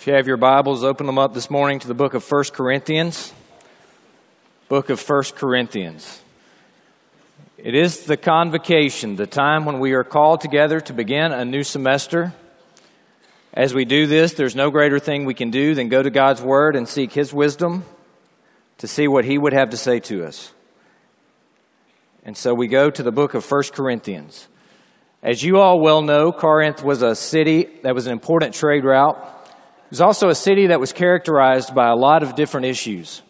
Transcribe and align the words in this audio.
If 0.00 0.06
you 0.06 0.14
have 0.14 0.26
your 0.26 0.38
Bibles, 0.38 0.82
open 0.82 1.04
them 1.04 1.18
up 1.18 1.34
this 1.34 1.50
morning 1.50 1.78
to 1.80 1.86
the 1.86 1.92
book 1.92 2.14
of 2.14 2.24
1 2.26 2.44
Corinthians. 2.54 3.34
Book 4.70 4.88
of 4.88 4.98
1 5.06 5.24
Corinthians. 5.36 6.22
It 7.58 7.74
is 7.74 8.06
the 8.06 8.16
convocation, 8.16 9.16
the 9.16 9.26
time 9.26 9.66
when 9.66 9.78
we 9.78 9.92
are 9.92 10.02
called 10.02 10.40
together 10.40 10.80
to 10.80 10.94
begin 10.94 11.32
a 11.32 11.44
new 11.44 11.62
semester. 11.62 12.32
As 13.52 13.74
we 13.74 13.84
do 13.84 14.06
this, 14.06 14.32
there's 14.32 14.56
no 14.56 14.70
greater 14.70 14.98
thing 14.98 15.26
we 15.26 15.34
can 15.34 15.50
do 15.50 15.74
than 15.74 15.90
go 15.90 16.02
to 16.02 16.08
God's 16.08 16.40
Word 16.40 16.76
and 16.76 16.88
seek 16.88 17.12
His 17.12 17.34
wisdom 17.34 17.84
to 18.78 18.86
see 18.86 19.06
what 19.06 19.26
He 19.26 19.36
would 19.36 19.52
have 19.52 19.68
to 19.68 19.76
say 19.76 20.00
to 20.00 20.24
us. 20.24 20.50
And 22.24 22.38
so 22.38 22.54
we 22.54 22.68
go 22.68 22.88
to 22.88 23.02
the 23.02 23.12
book 23.12 23.34
of 23.34 23.44
1 23.44 23.64
Corinthians. 23.74 24.48
As 25.22 25.42
you 25.42 25.58
all 25.58 25.78
well 25.78 26.00
know, 26.00 26.32
Corinth 26.32 26.82
was 26.82 27.02
a 27.02 27.14
city 27.14 27.68
that 27.82 27.94
was 27.94 28.06
an 28.06 28.14
important 28.14 28.54
trade 28.54 28.86
route. 28.86 29.36
It 29.90 29.94
was 29.94 30.02
also 30.02 30.28
a 30.28 30.36
city 30.36 30.68
that 30.68 30.78
was 30.78 30.92
characterized 30.92 31.74
by 31.74 31.88
a 31.88 31.96
lot 31.96 32.22
of 32.22 32.36
different 32.36 32.66
issues. 32.66 33.22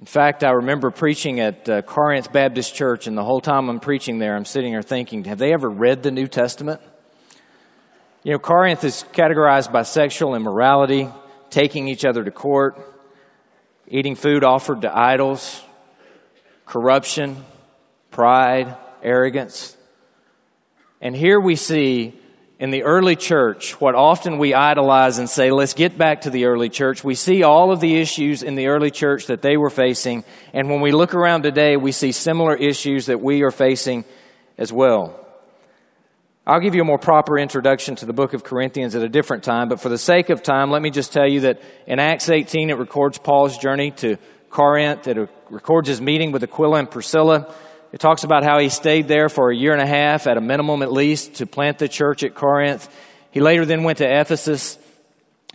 In 0.00 0.06
fact, 0.06 0.42
I 0.42 0.52
remember 0.52 0.90
preaching 0.90 1.38
at 1.38 1.68
uh, 1.68 1.82
Corinth 1.82 2.32
Baptist 2.32 2.74
Church, 2.74 3.06
and 3.06 3.14
the 3.14 3.22
whole 3.22 3.42
time 3.42 3.68
I'm 3.68 3.78
preaching 3.78 4.18
there, 4.18 4.34
I'm 4.34 4.46
sitting 4.46 4.72
there 4.72 4.80
thinking, 4.80 5.24
have 5.24 5.36
they 5.36 5.52
ever 5.52 5.68
read 5.68 6.02
the 6.02 6.10
New 6.10 6.28
Testament? 6.28 6.80
You 8.22 8.32
know, 8.32 8.38
Corinth 8.38 8.84
is 8.84 9.04
categorized 9.12 9.70
by 9.70 9.82
sexual 9.82 10.34
immorality, 10.34 11.10
taking 11.50 11.88
each 11.88 12.06
other 12.06 12.24
to 12.24 12.30
court, 12.30 12.80
eating 13.86 14.14
food 14.14 14.44
offered 14.44 14.80
to 14.80 14.98
idols, 14.98 15.62
corruption, 16.64 17.44
pride, 18.10 18.74
arrogance. 19.02 19.76
And 21.02 21.14
here 21.14 21.38
we 21.38 21.54
see 21.54 22.18
in 22.58 22.70
the 22.70 22.84
early 22.84 23.16
church, 23.16 23.78
what 23.80 23.94
often 23.94 24.38
we 24.38 24.54
idolize 24.54 25.18
and 25.18 25.28
say, 25.28 25.50
let's 25.50 25.74
get 25.74 25.98
back 25.98 26.22
to 26.22 26.30
the 26.30 26.46
early 26.46 26.70
church, 26.70 27.04
we 27.04 27.14
see 27.14 27.42
all 27.42 27.70
of 27.70 27.80
the 27.80 27.96
issues 28.00 28.42
in 28.42 28.54
the 28.54 28.68
early 28.68 28.90
church 28.90 29.26
that 29.26 29.42
they 29.42 29.56
were 29.58 29.68
facing. 29.68 30.24
And 30.54 30.70
when 30.70 30.80
we 30.80 30.92
look 30.92 31.14
around 31.14 31.42
today, 31.42 31.76
we 31.76 31.92
see 31.92 32.12
similar 32.12 32.56
issues 32.56 33.06
that 33.06 33.20
we 33.20 33.42
are 33.42 33.50
facing 33.50 34.06
as 34.56 34.72
well. 34.72 35.22
I'll 36.46 36.60
give 36.60 36.74
you 36.74 36.80
a 36.80 36.84
more 36.84 36.98
proper 36.98 37.38
introduction 37.38 37.96
to 37.96 38.06
the 38.06 38.12
book 38.12 38.32
of 38.32 38.44
Corinthians 38.44 38.94
at 38.94 39.02
a 39.02 39.08
different 39.08 39.42
time, 39.42 39.68
but 39.68 39.80
for 39.80 39.88
the 39.88 39.98
sake 39.98 40.30
of 40.30 40.42
time, 40.42 40.70
let 40.70 40.80
me 40.80 40.90
just 40.90 41.12
tell 41.12 41.28
you 41.28 41.40
that 41.40 41.60
in 41.86 41.98
Acts 41.98 42.30
18, 42.30 42.70
it 42.70 42.78
records 42.78 43.18
Paul's 43.18 43.58
journey 43.58 43.90
to 43.90 44.16
Corinth. 44.48 45.08
It 45.08 45.28
records 45.50 45.88
his 45.88 46.00
meeting 46.00 46.32
with 46.32 46.42
Aquila 46.42 46.78
and 46.78 46.90
Priscilla. 46.90 47.52
It 47.92 48.00
talks 48.00 48.24
about 48.24 48.44
how 48.44 48.58
he 48.58 48.68
stayed 48.68 49.08
there 49.08 49.28
for 49.28 49.50
a 49.50 49.56
year 49.56 49.72
and 49.72 49.80
a 49.80 49.86
half, 49.86 50.26
at 50.26 50.36
a 50.36 50.40
minimum 50.40 50.82
at 50.82 50.92
least, 50.92 51.36
to 51.36 51.46
plant 51.46 51.78
the 51.78 51.88
church 51.88 52.24
at 52.24 52.34
Corinth. 52.34 52.88
He 53.30 53.40
later 53.40 53.64
then 53.64 53.84
went 53.84 53.98
to 53.98 54.20
Ephesus. 54.20 54.78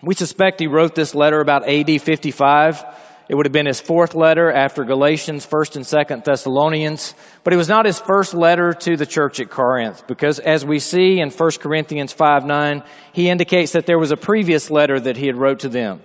We 0.01 0.15
suspect 0.15 0.59
he 0.59 0.67
wrote 0.67 0.95
this 0.95 1.13
letter 1.13 1.39
about 1.41 1.67
AD 1.67 2.01
55. 2.01 2.83
It 3.29 3.35
would 3.35 3.45
have 3.45 3.53
been 3.53 3.65
his 3.65 3.79
fourth 3.79 4.13
letter 4.13 4.51
after 4.51 4.83
Galatians, 4.83 5.47
1st 5.47 5.75
and 5.77 5.85
2nd 5.85 6.25
Thessalonians. 6.25 7.15
But 7.43 7.53
it 7.53 7.57
was 7.57 7.69
not 7.69 7.85
his 7.85 7.99
first 7.99 8.33
letter 8.33 8.73
to 8.73 8.97
the 8.97 9.05
church 9.05 9.39
at 9.39 9.49
Corinth 9.49 10.05
because 10.05 10.39
as 10.39 10.65
we 10.65 10.79
see 10.79 11.19
in 11.19 11.29
1 11.29 11.51
Corinthians 11.59 12.11
5 12.11 12.45
9, 12.45 12.83
he 13.13 13.29
indicates 13.29 13.71
that 13.71 13.85
there 13.85 13.99
was 13.99 14.11
a 14.11 14.17
previous 14.17 14.69
letter 14.69 14.99
that 14.99 15.15
he 15.15 15.27
had 15.27 15.37
wrote 15.37 15.59
to 15.59 15.69
them. 15.69 16.01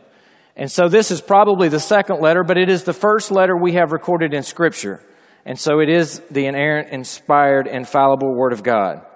And 0.57 0.71
so 0.71 0.89
this 0.89 1.11
is 1.11 1.21
probably 1.21 1.69
the 1.69 1.81
second 1.81 2.21
letter, 2.21 2.45
but 2.45 2.59
it 2.59 2.69
is 2.69 2.85
the 2.85 2.93
first 2.93 3.31
letter 3.31 3.57
we 3.57 3.73
have 3.73 3.93
recorded 3.93 4.33
in 4.33 4.43
Scripture. 4.43 5.03
And 5.47 5.56
so 5.56 5.78
it 5.78 5.89
is 5.89 6.20
the 6.28 6.47
inerrant, 6.47 6.89
inspired, 6.91 7.69
infallible 7.69 8.34
Word 8.34 8.52
of 8.52 8.64
God. 8.64 9.06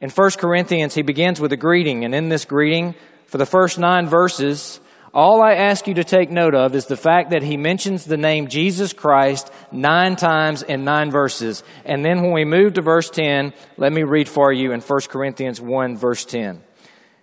In 0.00 0.08
1 0.08 0.30
Corinthians, 0.38 0.94
he 0.94 1.02
begins 1.02 1.40
with 1.40 1.52
a 1.52 1.56
greeting, 1.56 2.04
and 2.04 2.14
in 2.14 2.28
this 2.28 2.44
greeting, 2.44 2.94
for 3.26 3.36
the 3.36 3.44
first 3.44 3.76
nine 3.76 4.06
verses, 4.06 4.78
all 5.12 5.42
I 5.42 5.54
ask 5.54 5.88
you 5.88 5.94
to 5.94 6.04
take 6.04 6.30
note 6.30 6.54
of 6.54 6.76
is 6.76 6.86
the 6.86 6.96
fact 6.96 7.30
that 7.30 7.42
he 7.42 7.56
mentions 7.56 8.04
the 8.04 8.16
name 8.16 8.46
Jesus 8.46 8.92
Christ 8.92 9.50
nine 9.72 10.14
times 10.14 10.62
in 10.62 10.84
nine 10.84 11.10
verses. 11.10 11.64
And 11.84 12.04
then 12.04 12.22
when 12.22 12.32
we 12.32 12.44
move 12.44 12.74
to 12.74 12.82
verse 12.82 13.10
10, 13.10 13.52
let 13.76 13.92
me 13.92 14.04
read 14.04 14.28
for 14.28 14.52
you 14.52 14.70
in 14.70 14.80
1 14.80 15.00
Corinthians 15.08 15.60
1, 15.60 15.96
verse 15.96 16.24
10. 16.24 16.62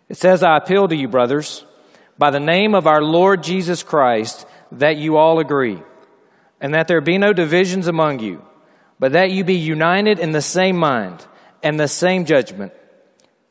It 0.10 0.18
says, 0.18 0.44
I 0.44 0.58
appeal 0.58 0.90
to 0.90 0.96
you, 0.98 1.08
brothers, 1.08 1.66
by 2.18 2.32
the 2.32 2.42
name 2.42 2.76
of 2.76 2.88
our 2.88 3.02
Lord 3.02 3.42
Jesus 3.42 3.84
Christ, 3.84 4.46
that 4.74 4.98
you 4.98 5.16
all 5.16 5.40
agree 5.40 5.82
and 6.62 6.74
that 6.74 6.88
there 6.88 7.02
be 7.02 7.18
no 7.18 7.34
divisions 7.34 7.88
among 7.88 8.20
you, 8.20 8.44
but 9.00 9.14
that 9.14 9.32
you 9.32 9.44
be 9.44 9.58
united 9.58 10.20
in 10.20 10.32
the 10.32 10.42
same 10.42 10.78
mind 10.78 11.26
and 11.64 11.80
the 11.80 11.88
same 11.88 12.26
judgment. 12.26 12.74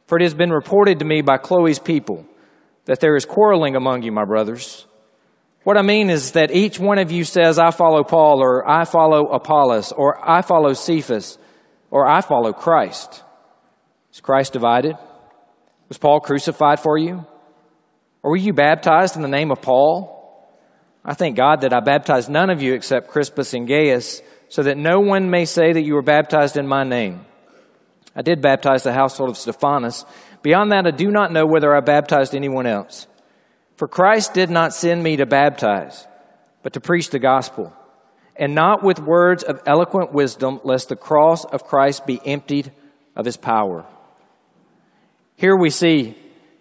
For 0.06 0.18
it 0.18 0.22
has 0.22 0.34
been 0.34 0.50
reported 0.50 1.00
to 1.00 1.04
me 1.04 1.22
by 1.22 1.38
Chloe's 1.38 1.78
people 1.78 2.26
that 2.84 3.00
there 3.00 3.16
is 3.16 3.24
quarreling 3.24 3.76
among 3.76 4.02
you, 4.02 4.12
my 4.12 4.24
brothers. 4.24 4.86
What 5.64 5.76
I 5.76 5.82
mean 5.82 6.10
is 6.10 6.32
that 6.32 6.52
each 6.52 6.78
one 6.78 6.98
of 6.98 7.10
you 7.10 7.24
says, 7.24 7.58
I 7.58 7.72
follow 7.72 8.04
Paul, 8.04 8.40
or 8.40 8.68
I 8.68 8.84
follow 8.84 9.26
Apollos, 9.26 9.90
or 9.90 10.16
I 10.22 10.42
follow 10.42 10.72
Cephas, 10.74 11.38
or 11.90 12.08
I 12.08 12.20
follow 12.20 12.52
Christ. 12.52 13.24
Is 14.12 14.20
Christ 14.20 14.52
divided? 14.52 14.96
Was 15.88 15.98
Paul 15.98 16.20
crucified 16.20 16.78
for 16.78 16.96
you? 16.96 17.26
Or 18.22 18.30
were 18.30 18.36
you 18.36 18.52
baptized 18.52 19.16
in 19.16 19.22
the 19.22 19.28
name 19.28 19.50
of 19.50 19.60
Paul? 19.60 20.25
I 21.08 21.14
thank 21.14 21.36
God 21.36 21.60
that 21.60 21.72
I 21.72 21.78
baptized 21.78 22.28
none 22.28 22.50
of 22.50 22.60
you 22.60 22.74
except 22.74 23.08
Crispus 23.08 23.54
and 23.54 23.68
Gaius, 23.68 24.20
so 24.48 24.64
that 24.64 24.76
no 24.76 24.98
one 24.98 25.30
may 25.30 25.44
say 25.44 25.72
that 25.72 25.82
you 25.82 25.94
were 25.94 26.02
baptized 26.02 26.56
in 26.56 26.66
my 26.66 26.82
name. 26.82 27.24
I 28.14 28.22
did 28.22 28.42
baptize 28.42 28.82
the 28.82 28.92
household 28.92 29.30
of 29.30 29.36
Stephanas. 29.36 30.04
Beyond 30.42 30.72
that, 30.72 30.86
I 30.86 30.90
do 30.90 31.10
not 31.10 31.32
know 31.32 31.46
whether 31.46 31.74
I 31.74 31.80
baptized 31.80 32.34
anyone 32.34 32.66
else. 32.66 33.06
For 33.76 33.86
Christ 33.86 34.34
did 34.34 34.50
not 34.50 34.74
send 34.74 35.02
me 35.02 35.16
to 35.16 35.26
baptize, 35.26 36.06
but 36.62 36.72
to 36.72 36.80
preach 36.80 37.10
the 37.10 37.18
gospel, 37.20 37.72
and 38.34 38.54
not 38.54 38.82
with 38.82 38.98
words 38.98 39.44
of 39.44 39.62
eloquent 39.64 40.12
wisdom, 40.12 40.60
lest 40.64 40.88
the 40.88 40.96
cross 40.96 41.44
of 41.44 41.64
Christ 41.64 42.06
be 42.06 42.20
emptied 42.24 42.72
of 43.14 43.26
his 43.26 43.36
power. 43.36 43.84
Here 45.36 45.56
we 45.56 45.70
see 45.70 46.16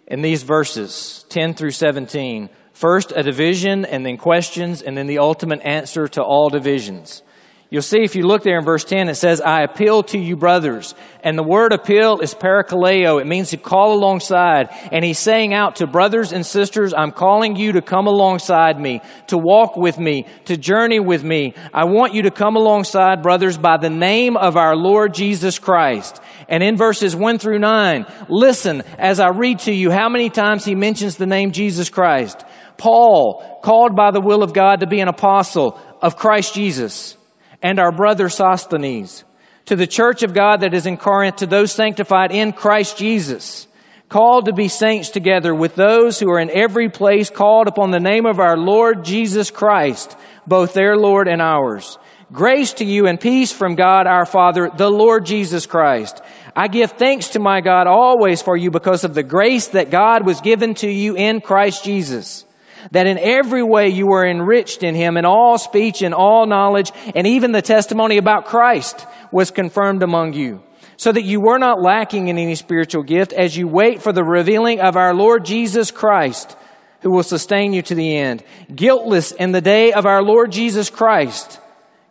in 0.06 0.22
these 0.22 0.44
verses, 0.44 1.26
10 1.30 1.56
through 1.56 1.72
17, 1.72 2.50
First, 2.76 3.14
a 3.16 3.24
division, 3.24 3.86
and 3.86 4.06
then 4.06 4.18
questions, 4.18 4.82
and 4.82 4.98
then 4.98 5.08
the 5.08 5.20
ultimate 5.20 5.62
answer 5.64 6.10
to 6.10 6.22
all 6.22 6.50
divisions. 6.50 7.24
You'll 7.70 7.82
see 7.82 8.04
if 8.04 8.18
you 8.18 8.28
look 8.28 8.44
there 8.44 8.60
in 8.60 8.66
verse 8.66 8.84
10, 8.84 9.08
it 9.08 9.16
says, 9.16 9.40
I 9.40 9.62
appeal 9.64 10.04
to 10.04 10.20
you, 10.20 10.36
brothers. 10.36 10.94
And 11.24 11.38
the 11.38 11.44
word 11.44 11.72
appeal 11.72 12.20
is 12.20 12.36
parakaleo. 12.36 13.20
It 13.20 13.28
means 13.28 13.52
to 13.52 13.58
call 13.58 13.94
alongside. 13.94 14.70
And 14.92 15.06
he's 15.06 15.18
saying 15.18 15.54
out 15.54 15.78
to 15.78 15.88
brothers 15.88 16.34
and 16.34 16.46
sisters, 16.46 16.94
I'm 16.94 17.12
calling 17.12 17.56
you 17.56 17.72
to 17.72 17.82
come 17.82 18.08
alongside 18.08 18.78
me, 18.78 19.02
to 19.28 19.38
walk 19.38 19.78
with 19.78 19.98
me, 19.98 20.28
to 20.46 20.58
journey 20.58 21.00
with 21.00 21.24
me. 21.24 21.54
I 21.74 21.86
want 21.86 22.14
you 22.14 22.24
to 22.24 22.32
come 22.32 22.58
alongside, 22.58 23.24
brothers, 23.24 23.58
by 23.58 23.78
the 23.78 23.90
name 23.90 24.36
of 24.36 24.58
our 24.58 24.76
Lord 24.76 25.14
Jesus 25.14 25.58
Christ. 25.58 26.22
And 26.50 26.62
in 26.62 26.76
verses 26.76 27.16
1 27.16 27.40
through 27.40 27.60
9, 27.60 28.06
listen 28.30 28.84
as 29.00 29.22
I 29.22 29.30
read 29.30 29.60
to 29.60 29.74
you 29.74 29.92
how 29.92 30.10
many 30.10 30.30
times 30.30 30.66
he 30.66 30.76
mentions 30.76 31.16
the 31.16 31.26
name 31.26 31.52
Jesus 31.52 31.90
Christ. 31.90 32.44
Paul, 32.78 33.60
called 33.64 33.96
by 33.96 34.12
the 34.12 34.22
will 34.22 34.44
of 34.44 34.54
God 34.54 34.82
to 34.82 34.88
be 34.88 35.00
an 35.00 35.08
apostle 35.08 35.80
of 36.02 36.18
Christ 36.18 36.54
Jesus, 36.54 37.18
and 37.62 37.80
our 37.80 37.92
brother 37.92 38.30
Sosthenes, 38.30 39.24
to 39.66 39.76
the 39.76 39.88
church 39.88 40.24
of 40.24 40.34
God 40.34 40.62
that 40.62 40.74
is 40.74 40.86
in 40.86 40.98
Corinth, 40.98 41.38
to 41.38 41.48
those 41.48 41.72
sanctified 41.72 42.32
in 42.32 42.54
Christ 42.54 42.98
Jesus, 42.98 43.68
called 44.10 44.46
to 44.46 44.54
be 44.54 44.68
saints 44.68 45.10
together 45.10 45.54
with 45.54 45.76
those 45.76 46.20
who 46.20 46.30
are 46.30 46.40
in 46.40 46.52
every 46.52 46.90
place 46.90 47.30
called 47.30 47.68
upon 47.68 47.92
the 47.92 48.00
name 48.00 48.26
of 48.26 48.40
our 48.40 48.58
Lord 48.58 49.04
Jesus 49.04 49.50
Christ, 49.50 50.16
both 50.46 50.74
their 50.74 50.96
Lord 50.96 51.28
and 51.28 51.42
ours. 51.42 51.98
Grace 52.32 52.74
to 52.74 52.86
you 52.86 53.08
and 53.08 53.20
peace 53.20 53.52
from 53.52 53.76
God 53.76 54.08
our 54.08 54.26
Father, 54.26 54.70
the 54.76 54.90
Lord 54.90 55.26
Jesus 55.26 55.66
Christ. 55.66 56.22
I 56.56 56.68
give 56.68 56.94
thanks 56.94 57.30
to 57.30 57.40
my 57.40 57.62
God 57.62 57.88
always 57.88 58.42
for 58.42 58.56
you 58.56 58.72
because 58.72 59.04
of 59.04 59.14
the 59.14 59.24
grace 59.24 59.70
that 59.70 59.90
God 59.90 60.26
was 60.26 60.42
given 60.42 60.74
to 60.76 60.90
you 60.90 61.16
in 61.16 61.42
Christ 61.42 61.84
Jesus 61.84 62.45
that 62.92 63.08
in 63.08 63.18
every 63.18 63.64
way 63.64 63.90
you 63.90 64.08
were 64.08 64.26
enriched 64.26 64.84
in 64.84 64.96
him 64.96 65.18
in 65.18 65.26
all 65.26 65.58
speech 65.58 66.02
and 66.02 66.14
all 66.14 66.46
knowledge, 66.46 66.92
and 67.16 67.26
even 67.26 67.52
the 67.52 67.62
testimony 67.62 68.18
about 68.18 68.46
Christ 68.46 69.06
was 69.32 69.52
confirmed 69.52 70.04
among 70.04 70.34
you, 70.34 70.62
so 70.98 71.12
that 71.12 71.24
you 71.24 71.42
were 71.42 71.58
not 71.58 71.82
lacking 71.82 72.28
in 72.28 72.38
any 72.38 72.56
spiritual 72.56 73.04
gift 73.04 73.34
as 73.34 73.58
you 73.58 73.68
wait 73.68 74.02
for 74.02 74.14
the 74.14 74.24
revealing 74.24 74.80
of 74.80 74.96
our 74.96 75.14
Lord 75.14 75.46
Jesus 75.46 75.92
Christ, 75.92 76.56
who 77.02 77.12
will 77.12 77.24
sustain 77.24 77.74
you 77.74 77.82
to 77.84 77.96
the 77.96 78.18
end. 78.18 78.44
Guiltless 78.74 79.32
in 79.32 79.52
the 79.52 79.62
day 79.62 79.94
of 79.94 80.06
our 80.06 80.24
Lord 80.24 80.52
Jesus 80.52 80.90
Christ. 80.90 81.60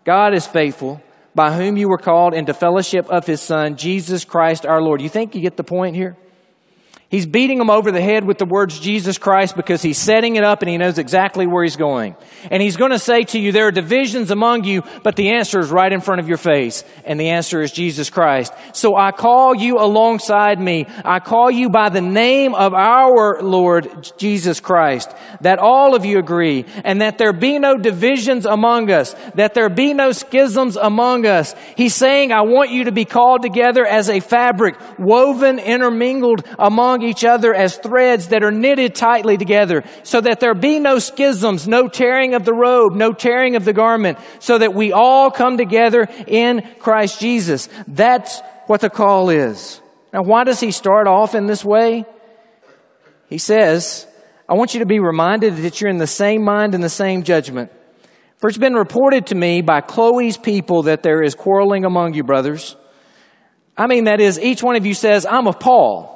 God 0.04 0.34
is 0.34 0.46
faithful, 0.46 1.02
by 1.34 1.52
whom 1.52 1.76
you 1.76 1.88
were 1.88 1.98
called 1.98 2.34
into 2.34 2.54
fellowship 2.54 3.06
of 3.08 3.26
his 3.26 3.40
Son, 3.40 3.76
Jesus 3.76 4.24
Christ 4.24 4.66
our 4.66 4.80
Lord. 4.80 5.00
You 5.00 5.08
think 5.08 5.34
you 5.34 5.40
get 5.40 5.56
the 5.56 5.64
point 5.64 5.96
here? 5.96 6.16
He's 7.14 7.26
beating 7.26 7.58
them 7.58 7.70
over 7.70 7.92
the 7.92 8.00
head 8.00 8.24
with 8.24 8.38
the 8.38 8.44
words 8.44 8.80
Jesus 8.80 9.18
Christ 9.18 9.54
because 9.54 9.80
he's 9.80 9.98
setting 9.98 10.34
it 10.34 10.42
up 10.42 10.62
and 10.62 10.68
he 10.68 10.76
knows 10.76 10.98
exactly 10.98 11.46
where 11.46 11.62
he's 11.62 11.76
going. 11.76 12.16
And 12.50 12.60
he's 12.60 12.76
going 12.76 12.90
to 12.90 12.98
say 12.98 13.22
to 13.22 13.38
you, 13.38 13.52
there 13.52 13.68
are 13.68 13.70
divisions 13.70 14.32
among 14.32 14.64
you, 14.64 14.82
but 15.04 15.14
the 15.14 15.30
answer 15.30 15.60
is 15.60 15.70
right 15.70 15.92
in 15.92 16.00
front 16.00 16.20
of 16.20 16.26
your 16.26 16.38
face. 16.38 16.82
And 17.04 17.20
the 17.20 17.28
answer 17.28 17.62
is 17.62 17.70
Jesus 17.70 18.10
Christ. 18.10 18.52
So 18.72 18.96
I 18.96 19.12
call 19.12 19.54
you 19.54 19.76
alongside 19.78 20.58
me. 20.58 20.86
I 21.04 21.20
call 21.20 21.52
you 21.52 21.70
by 21.70 21.88
the 21.88 22.00
name 22.00 22.52
of 22.52 22.74
our 22.74 23.40
Lord 23.40 24.10
Jesus 24.18 24.58
Christ, 24.58 25.08
that 25.40 25.60
all 25.60 25.94
of 25.94 26.04
you 26.04 26.18
agree 26.18 26.66
and 26.82 27.00
that 27.00 27.18
there 27.18 27.32
be 27.32 27.60
no 27.60 27.76
divisions 27.76 28.44
among 28.44 28.90
us, 28.90 29.14
that 29.36 29.54
there 29.54 29.68
be 29.68 29.94
no 29.94 30.10
schisms 30.10 30.74
among 30.74 31.26
us. 31.26 31.54
He's 31.76 31.94
saying, 31.94 32.32
I 32.32 32.42
want 32.42 32.72
you 32.72 32.86
to 32.86 32.92
be 32.92 33.04
called 33.04 33.42
together 33.42 33.86
as 33.86 34.10
a 34.10 34.18
fabric, 34.18 34.74
woven, 34.98 35.60
intermingled 35.60 36.44
among 36.58 37.03
each 37.04 37.24
other 37.24 37.54
as 37.54 37.76
threads 37.76 38.28
that 38.28 38.42
are 38.42 38.50
knitted 38.50 38.94
tightly 38.94 39.36
together 39.36 39.84
so 40.02 40.20
that 40.20 40.40
there 40.40 40.54
be 40.54 40.78
no 40.78 40.98
schisms, 40.98 41.68
no 41.68 41.88
tearing 41.88 42.34
of 42.34 42.44
the 42.44 42.52
robe, 42.54 42.94
no 42.94 43.12
tearing 43.12 43.56
of 43.56 43.64
the 43.64 43.72
garment, 43.72 44.18
so 44.38 44.58
that 44.58 44.74
we 44.74 44.92
all 44.92 45.30
come 45.30 45.56
together 45.56 46.08
in 46.26 46.62
Christ 46.78 47.20
Jesus. 47.20 47.68
That's 47.86 48.40
what 48.66 48.80
the 48.80 48.90
call 48.90 49.30
is. 49.30 49.80
Now, 50.12 50.22
why 50.22 50.44
does 50.44 50.60
he 50.60 50.70
start 50.70 51.06
off 51.06 51.34
in 51.34 51.46
this 51.46 51.64
way? 51.64 52.04
He 53.28 53.38
says, 53.38 54.06
I 54.48 54.54
want 54.54 54.74
you 54.74 54.80
to 54.80 54.86
be 54.86 55.00
reminded 55.00 55.56
that 55.58 55.80
you're 55.80 55.90
in 55.90 55.98
the 55.98 56.06
same 56.06 56.44
mind 56.44 56.74
and 56.74 56.84
the 56.84 56.88
same 56.88 57.22
judgment. 57.22 57.72
For 58.38 58.48
it's 58.48 58.58
been 58.58 58.74
reported 58.74 59.28
to 59.28 59.34
me 59.34 59.62
by 59.62 59.80
Chloe's 59.80 60.36
people 60.36 60.84
that 60.84 61.02
there 61.02 61.22
is 61.22 61.34
quarreling 61.34 61.84
among 61.84 62.14
you, 62.14 62.24
brothers. 62.24 62.76
I 63.76 63.86
mean, 63.86 64.04
that 64.04 64.20
is, 64.20 64.38
each 64.38 64.62
one 64.62 64.76
of 64.76 64.86
you 64.86 64.94
says, 64.94 65.26
I'm 65.26 65.48
of 65.48 65.58
Paul 65.58 66.13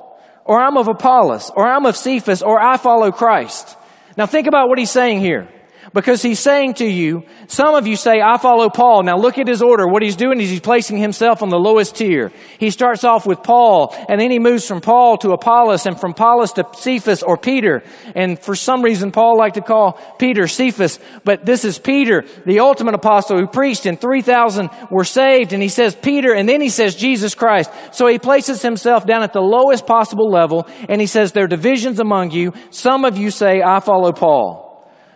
or 0.49 0.59
I'm 0.59 0.79
of 0.79 0.89
Apollos, 0.89 1.53
or 1.55 1.67
I'm 1.67 1.85
of 1.85 1.95
Cephas, 1.95 2.43
or 2.43 2.59
I 2.59 2.79
follow 2.79 3.13
Christ. 3.13 3.77
Now 4.17 4.25
think 4.25 4.47
about 4.47 4.69
what 4.69 4.79
he's 4.79 4.91
saying 4.91 5.21
here. 5.21 5.47
Because 5.95 6.23
he's 6.23 6.39
saying 6.39 6.75
to 6.75 6.87
you, 6.87 7.25
some 7.47 7.75
of 7.75 7.87
you 7.87 7.97
say, 7.97 8.21
I 8.21 8.37
follow 8.37 8.69
Paul. 8.69 9.03
Now 9.05 9.17
look 9.17 9.39
at 9.39 9.49
his 9.49 9.63
order. 9.63 9.87
What 9.87 10.03
he's 10.03 10.17
doing 10.17 10.41
is 10.41 10.51
he's 10.51 10.61
placing 10.61 10.99
himself 10.99 11.43
on 11.43 11.49
the 11.49 11.59
lowest 11.59 11.97
tier. 11.97 12.31
He 12.59 12.71
starts 12.71 13.05
off 13.05 13.27
with 13.27 13.43
Paul, 13.43 13.95
and 14.09 14.21
then 14.21 14.31
he 14.31 14.39
moves 14.39 14.67
from 14.67 14.81
Paul 14.81 15.17
to 15.19 15.31
Apollos, 15.31 15.87
and 15.87 15.99
from 15.99 16.11
Apollos 16.11 16.53
to 16.53 16.67
Cephas 16.75 17.23
or 17.23 17.37
Peter. 17.37 17.83
And 18.15 18.39
for 18.39 18.55
some 18.55 18.83
reason, 18.83 19.13
Paul 19.13 19.39
liked 19.39 19.55
to 19.55 19.63
call 19.63 19.99
Peter 20.19 20.47
Cephas, 20.47 20.99
but 21.25 21.47
this 21.47 21.65
is 21.65 21.79
Peter, 21.79 22.25
the 22.45 22.61
ultimate 22.61 22.95
apostle 22.95 23.39
who 23.39 23.47
preached, 23.47 23.87
and 23.87 24.01
3,000 24.01 24.71
were 24.91 25.05
saved. 25.05 25.53
And 25.53 25.63
he 25.63 25.69
says 25.69 25.95
Peter, 25.95 26.35
and 26.35 26.49
then 26.49 26.61
he 26.61 26.69
says 26.69 26.95
Jesus 26.95 27.35
Christ. 27.35 27.71
So 27.93 28.07
he 28.07 28.19
places 28.19 28.61
himself 28.61 29.07
down 29.07 29.23
at 29.23 29.33
the 29.33 29.41
lowest 29.41 29.87
possible 29.87 30.31
level, 30.31 30.69
and 30.89 31.01
he 31.01 31.07
says, 31.07 31.33
there 31.33 31.45
are 31.45 31.49
divisions 31.49 31.99
among 31.99 32.31
you. 32.33 32.53
Some 32.71 33.05
of 33.05 33.17
you 33.17 33.31
say, 33.31 33.63
I 33.63 33.81
follow 33.81 34.13
Paul. 34.13 34.68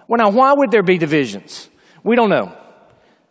Well, 0.09 0.19
now, 0.19 0.31
why 0.31 0.53
would 0.57 0.71
there 0.71 0.83
be 0.83 0.99
divisions? 0.99 1.69
We 2.05 2.17
don't 2.17 2.31
know. 2.31 2.57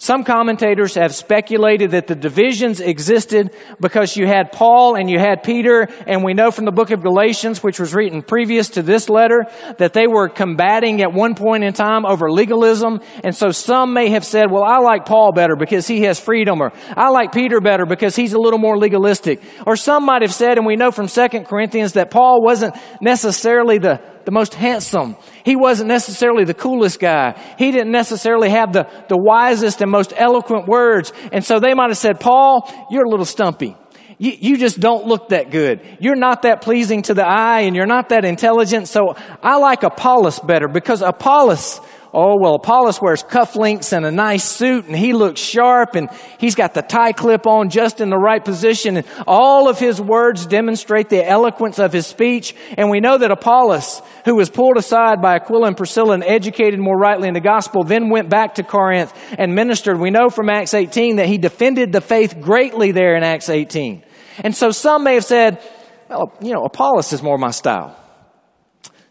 Some 0.01 0.23
commentators 0.23 0.95
have 0.95 1.13
speculated 1.13 1.91
that 1.91 2.07
the 2.07 2.15
divisions 2.15 2.79
existed 2.79 3.55
because 3.79 4.17
you 4.17 4.25
had 4.25 4.51
Paul 4.51 4.95
and 4.95 5.07
you 5.07 5.19
had 5.19 5.43
Peter, 5.43 5.87
and 6.07 6.23
we 6.23 6.33
know 6.33 6.49
from 6.49 6.65
the 6.65 6.71
book 6.71 6.89
of 6.89 7.03
Galatians, 7.03 7.61
which 7.61 7.79
was 7.79 7.93
written 7.93 8.23
previous 8.23 8.69
to 8.69 8.81
this 8.81 9.09
letter, 9.09 9.45
that 9.77 9.93
they 9.93 10.07
were 10.07 10.27
combating 10.27 11.03
at 11.03 11.13
one 11.13 11.35
point 11.35 11.63
in 11.63 11.73
time 11.73 12.07
over 12.07 12.31
legalism. 12.31 12.99
And 13.23 13.35
so 13.35 13.51
some 13.51 13.93
may 13.93 14.09
have 14.09 14.25
said, 14.25 14.49
well, 14.49 14.63
I 14.63 14.79
like 14.79 15.05
Paul 15.05 15.33
better 15.33 15.55
because 15.55 15.85
he 15.85 16.01
has 16.05 16.19
freedom, 16.19 16.63
or 16.63 16.71
I 16.97 17.09
like 17.09 17.31
Peter 17.31 17.61
better 17.61 17.85
because 17.85 18.15
he's 18.15 18.33
a 18.33 18.39
little 18.39 18.57
more 18.57 18.79
legalistic. 18.79 19.39
Or 19.67 19.75
some 19.75 20.03
might 20.03 20.23
have 20.23 20.33
said, 20.33 20.57
and 20.57 20.65
we 20.65 20.77
know 20.77 20.89
from 20.89 21.09
Second 21.09 21.45
Corinthians 21.45 21.93
that 21.93 22.09
Paul 22.09 22.41
wasn't 22.41 22.75
necessarily 23.01 23.77
the 23.77 24.01
the 24.25 24.31
most 24.31 24.53
handsome. 24.53 25.15
He 25.43 25.55
wasn't 25.55 25.87
necessarily 25.87 26.43
the 26.43 26.53
coolest 26.53 26.99
guy. 26.99 27.39
He 27.57 27.71
didn't 27.71 27.91
necessarily 27.91 28.49
have 28.49 28.73
the, 28.73 28.87
the 29.09 29.17
wisest 29.17 29.81
and 29.81 29.91
most 29.91 30.13
eloquent 30.15 30.67
words. 30.67 31.13
And 31.31 31.43
so 31.43 31.59
they 31.59 31.73
might 31.73 31.89
have 31.89 31.97
said, 31.97 32.19
Paul, 32.19 32.69
you're 32.89 33.05
a 33.05 33.09
little 33.09 33.25
stumpy. 33.25 33.75
You, 34.17 34.33
you 34.39 34.57
just 34.57 34.79
don't 34.79 35.07
look 35.07 35.29
that 35.29 35.49
good. 35.49 35.81
You're 35.99 36.15
not 36.15 36.43
that 36.43 36.61
pleasing 36.61 37.01
to 37.03 37.15
the 37.15 37.25
eye 37.25 37.61
and 37.61 37.75
you're 37.75 37.87
not 37.87 38.09
that 38.09 38.23
intelligent. 38.23 38.87
So 38.87 39.15
I 39.41 39.57
like 39.57 39.81
Apollos 39.81 40.39
better 40.39 40.67
because 40.67 41.01
Apollos 41.01 41.81
Oh, 42.13 42.35
well, 42.37 42.55
Apollos 42.55 43.01
wears 43.01 43.23
cufflinks 43.23 43.93
and 43.93 44.05
a 44.05 44.11
nice 44.11 44.43
suit 44.43 44.85
and 44.85 44.95
he 44.97 45.13
looks 45.13 45.39
sharp 45.39 45.95
and 45.95 46.09
he's 46.39 46.55
got 46.55 46.73
the 46.73 46.81
tie 46.81 47.13
clip 47.13 47.47
on 47.47 47.69
just 47.69 48.01
in 48.01 48.09
the 48.09 48.17
right 48.17 48.43
position 48.43 48.97
and 48.97 49.07
all 49.25 49.69
of 49.69 49.79
his 49.79 50.01
words 50.01 50.45
demonstrate 50.45 51.07
the 51.07 51.25
eloquence 51.25 51.79
of 51.79 51.93
his 51.93 52.05
speech. 52.05 52.53
And 52.77 52.89
we 52.89 52.99
know 52.99 53.17
that 53.17 53.31
Apollos, 53.31 54.01
who 54.25 54.35
was 54.35 54.49
pulled 54.49 54.75
aside 54.75 55.21
by 55.21 55.35
Aquila 55.35 55.67
and 55.67 55.77
Priscilla 55.77 56.13
and 56.13 56.23
educated 56.23 56.81
more 56.81 56.97
rightly 56.97 57.29
in 57.29 57.33
the 57.33 57.39
gospel, 57.39 57.85
then 57.85 58.09
went 58.09 58.29
back 58.29 58.55
to 58.55 58.63
Corinth 58.63 59.13
and 59.37 59.55
ministered. 59.55 59.97
We 59.97 60.11
know 60.11 60.29
from 60.29 60.49
Acts 60.49 60.73
18 60.73 61.15
that 61.15 61.27
he 61.27 61.37
defended 61.37 61.93
the 61.93 62.01
faith 62.01 62.41
greatly 62.41 62.91
there 62.91 63.15
in 63.15 63.23
Acts 63.23 63.47
18. 63.47 64.03
And 64.39 64.53
so 64.53 64.71
some 64.71 65.05
may 65.05 65.13
have 65.13 65.25
said, 65.25 65.63
well, 66.09 66.33
you 66.41 66.51
know, 66.51 66.65
Apollos 66.65 67.13
is 67.13 67.23
more 67.23 67.37
my 67.37 67.51
style. 67.51 67.97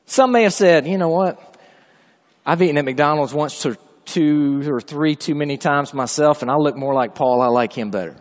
Some 0.04 0.32
may 0.32 0.42
have 0.42 0.52
said, 0.52 0.86
you 0.86 0.98
know 0.98 1.08
what? 1.08 1.49
I've 2.50 2.60
eaten 2.62 2.78
at 2.78 2.84
McDonald's 2.84 3.32
once 3.32 3.64
or 3.64 3.76
two 4.04 4.68
or 4.68 4.80
three 4.80 5.14
too 5.14 5.36
many 5.36 5.56
times 5.56 5.94
myself, 5.94 6.42
and 6.42 6.50
I 6.50 6.56
look 6.56 6.76
more 6.76 6.92
like 6.92 7.14
Paul. 7.14 7.40
I 7.40 7.46
like 7.46 7.72
him 7.72 7.92
better. 7.92 8.16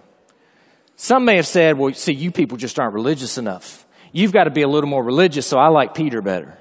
Some 0.98 1.26
may 1.26 1.38
have 1.38 1.48
said, 1.48 1.80
well, 1.80 1.92
see, 1.96 2.14
you 2.14 2.30
people 2.30 2.56
just 2.56 2.80
aren't 2.80 2.94
religious 2.94 3.40
enough. 3.40 3.88
You've 4.12 4.32
got 4.32 4.44
to 4.44 4.52
be 4.52 4.62
a 4.62 4.68
little 4.68 4.88
more 4.88 5.04
religious, 5.04 5.48
so 5.48 5.58
I 5.58 5.70
like 5.70 5.96
Peter 5.96 6.22
better. 6.22 6.56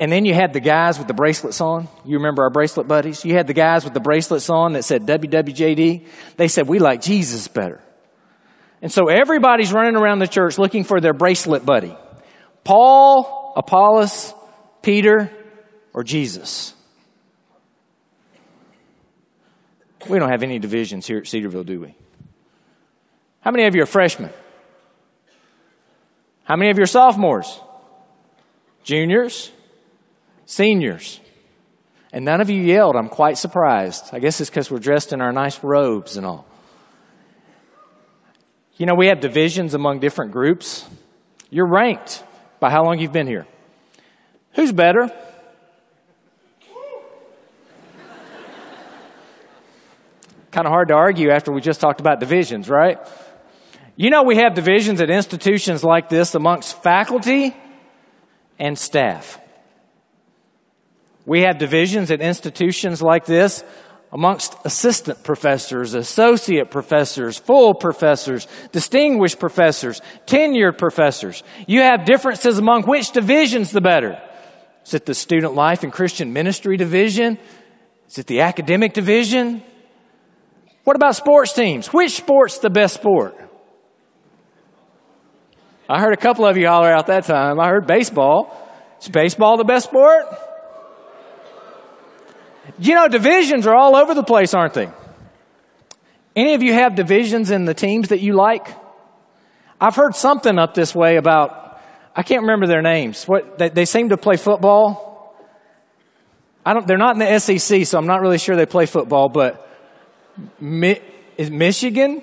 And 0.00 0.10
then 0.10 0.24
you 0.24 0.34
had 0.34 0.52
the 0.52 0.58
guys 0.58 0.98
with 0.98 1.06
the 1.06 1.14
bracelets 1.14 1.60
on. 1.60 1.86
You 2.04 2.16
remember 2.16 2.42
our 2.42 2.50
bracelet 2.50 2.88
buddies? 2.88 3.24
You 3.24 3.36
had 3.36 3.46
the 3.46 3.54
guys 3.54 3.84
with 3.84 3.94
the 3.94 4.00
bracelets 4.00 4.50
on 4.50 4.72
that 4.72 4.82
said 4.82 5.02
WWJD. 5.02 6.08
They 6.36 6.48
said, 6.48 6.66
we 6.66 6.80
like 6.80 7.02
Jesus 7.02 7.46
better. 7.46 7.80
And 8.82 8.90
so 8.90 9.06
everybody's 9.06 9.72
running 9.72 9.94
around 9.94 10.18
the 10.18 10.26
church 10.26 10.58
looking 10.58 10.82
for 10.82 11.00
their 11.00 11.14
bracelet 11.14 11.64
buddy. 11.64 11.96
Paul, 12.64 13.52
Apollos, 13.56 14.34
Peter, 14.82 15.30
or 15.94 16.02
Jesus. 16.02 16.72
We 20.08 20.18
don't 20.18 20.30
have 20.30 20.42
any 20.42 20.58
divisions 20.58 21.06
here 21.06 21.18
at 21.18 21.26
Cedarville, 21.26 21.64
do 21.64 21.80
we? 21.80 21.94
How 23.40 23.50
many 23.50 23.66
of 23.66 23.74
you 23.74 23.82
are 23.82 23.86
freshmen? 23.86 24.30
How 26.44 26.56
many 26.56 26.70
of 26.70 26.76
you 26.76 26.84
are 26.84 26.86
sophomores? 26.86 27.60
Juniors? 28.84 29.50
Seniors? 30.44 31.20
And 32.12 32.24
none 32.24 32.40
of 32.40 32.50
you 32.50 32.62
yelled. 32.62 32.94
I'm 32.96 33.08
quite 33.08 33.36
surprised. 33.36 34.10
I 34.12 34.20
guess 34.20 34.40
it's 34.40 34.48
because 34.48 34.70
we're 34.70 34.78
dressed 34.78 35.12
in 35.12 35.20
our 35.20 35.32
nice 35.32 35.62
robes 35.64 36.16
and 36.16 36.24
all. 36.24 36.46
You 38.76 38.86
know, 38.86 38.94
we 38.94 39.08
have 39.08 39.20
divisions 39.20 39.74
among 39.74 40.00
different 40.00 40.32
groups. 40.32 40.86
You're 41.50 41.66
ranked 41.66 42.22
by 42.60 42.70
how 42.70 42.84
long 42.84 42.98
you've 42.98 43.12
been 43.12 43.26
here. 43.26 43.46
Who's 44.54 44.72
better? 44.72 45.10
Kind 50.56 50.66
of 50.66 50.72
hard 50.72 50.88
to 50.88 50.94
argue 50.94 51.28
after 51.28 51.52
we 51.52 51.60
just 51.60 51.82
talked 51.82 52.00
about 52.00 52.18
divisions, 52.18 52.70
right? 52.70 52.98
You 53.94 54.08
know, 54.08 54.22
we 54.22 54.36
have 54.36 54.54
divisions 54.54 55.02
at 55.02 55.10
institutions 55.10 55.84
like 55.84 56.08
this 56.08 56.34
amongst 56.34 56.82
faculty 56.82 57.54
and 58.58 58.78
staff. 58.78 59.38
We 61.26 61.42
have 61.42 61.58
divisions 61.58 62.10
at 62.10 62.22
institutions 62.22 63.02
like 63.02 63.26
this 63.26 63.64
amongst 64.10 64.56
assistant 64.64 65.22
professors, 65.24 65.92
associate 65.92 66.70
professors, 66.70 67.36
full 67.36 67.74
professors, 67.74 68.48
distinguished 68.72 69.38
professors, 69.38 70.00
tenured 70.24 70.78
professors. 70.78 71.42
You 71.66 71.82
have 71.82 72.06
differences 72.06 72.56
among 72.56 72.84
which 72.84 73.10
division's 73.10 73.72
the 73.72 73.82
better. 73.82 74.18
Is 74.86 74.94
it 74.94 75.04
the 75.04 75.12
student 75.12 75.52
life 75.52 75.82
and 75.82 75.92
Christian 75.92 76.32
ministry 76.32 76.78
division? 76.78 77.36
Is 78.08 78.16
it 78.16 78.26
the 78.26 78.40
academic 78.40 78.94
division? 78.94 79.62
What 80.86 80.94
about 80.94 81.16
sports 81.16 81.52
teams? 81.52 81.88
Which 81.88 82.12
sport's 82.12 82.60
the 82.60 82.70
best 82.70 82.94
sport? 82.94 83.34
I 85.88 86.00
heard 86.00 86.12
a 86.12 86.16
couple 86.16 86.46
of 86.46 86.56
you 86.56 86.68
holler 86.68 86.92
out 86.92 87.08
that 87.08 87.24
time. 87.24 87.58
I 87.58 87.66
heard 87.66 87.88
baseball. 87.88 88.56
Is 89.00 89.08
baseball 89.08 89.56
the 89.56 89.64
best 89.64 89.88
sport? 89.88 90.26
You 92.78 92.94
know, 92.94 93.08
divisions 93.08 93.66
are 93.66 93.74
all 93.74 93.96
over 93.96 94.14
the 94.14 94.22
place, 94.22 94.54
aren't 94.54 94.74
they? 94.74 94.88
Any 96.36 96.54
of 96.54 96.62
you 96.62 96.72
have 96.72 96.94
divisions 96.94 97.50
in 97.50 97.64
the 97.64 97.74
teams 97.74 98.10
that 98.10 98.20
you 98.20 98.34
like? 98.34 98.68
I've 99.80 99.96
heard 99.96 100.14
something 100.14 100.56
up 100.56 100.74
this 100.74 100.94
way 100.94 101.16
about, 101.16 101.80
I 102.14 102.22
can't 102.22 102.42
remember 102.42 102.68
their 102.68 102.82
names. 102.82 103.24
What, 103.24 103.58
they, 103.58 103.70
they 103.70 103.86
seem 103.86 104.10
to 104.10 104.16
play 104.16 104.36
football. 104.36 105.34
I 106.64 106.74
don't, 106.74 106.86
they're 106.86 106.96
not 106.96 107.16
in 107.16 107.18
the 107.18 107.38
SEC, 107.40 107.84
so 107.86 107.98
I'm 107.98 108.06
not 108.06 108.20
really 108.20 108.38
sure 108.38 108.54
they 108.54 108.66
play 108.66 108.86
football, 108.86 109.28
but 109.28 109.65
Mi- 110.60 111.00
is 111.36 111.50
Michigan? 111.50 112.22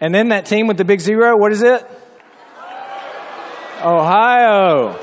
And 0.00 0.12
then 0.14 0.30
that 0.30 0.46
team 0.46 0.66
with 0.66 0.78
the 0.78 0.84
big 0.84 1.00
zero, 1.00 1.36
what 1.36 1.52
is 1.52 1.62
it? 1.62 1.86
Ohio. 3.80 4.98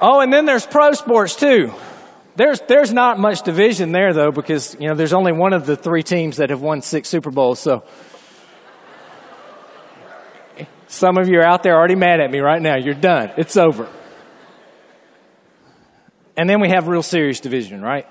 Oh, 0.00 0.20
and 0.20 0.32
then 0.32 0.44
there's 0.44 0.66
pro 0.66 0.92
sports 0.92 1.36
too. 1.36 1.72
There's, 2.36 2.60
there's 2.62 2.92
not 2.92 3.18
much 3.18 3.42
division 3.42 3.92
there 3.92 4.12
though 4.12 4.30
because, 4.30 4.76
you 4.78 4.88
know, 4.88 4.94
there's 4.94 5.12
only 5.12 5.32
one 5.32 5.52
of 5.52 5.66
the 5.66 5.76
three 5.76 6.02
teams 6.02 6.38
that 6.38 6.50
have 6.50 6.60
won 6.60 6.82
six 6.82 7.08
Super 7.08 7.30
Bowls. 7.30 7.60
So 7.60 7.84
some 10.88 11.16
of 11.16 11.28
you 11.28 11.38
are 11.38 11.44
out 11.44 11.62
there 11.62 11.76
already 11.76 11.94
mad 11.94 12.20
at 12.20 12.30
me 12.30 12.40
right 12.40 12.60
now. 12.60 12.76
You're 12.76 12.94
done. 12.94 13.30
It's 13.36 13.56
over. 13.56 13.88
And 16.36 16.48
then 16.48 16.60
we 16.60 16.68
have 16.70 16.88
real 16.88 17.02
serious 17.02 17.40
division, 17.40 17.80
right? 17.80 18.06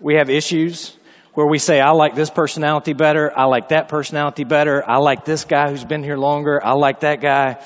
We 0.00 0.16
have 0.16 0.28
issues 0.28 0.96
where 1.34 1.46
we 1.46 1.58
say, 1.58 1.80
I 1.80 1.90
like 1.90 2.14
this 2.14 2.30
personality 2.30 2.92
better. 2.92 3.36
I 3.36 3.44
like 3.44 3.68
that 3.68 3.88
personality 3.88 4.44
better. 4.44 4.88
I 4.88 4.98
like 4.98 5.24
this 5.24 5.44
guy 5.44 5.70
who's 5.70 5.84
been 5.84 6.02
here 6.02 6.16
longer. 6.16 6.64
I 6.64 6.72
like 6.72 7.00
that 7.00 7.20
guy. 7.20 7.58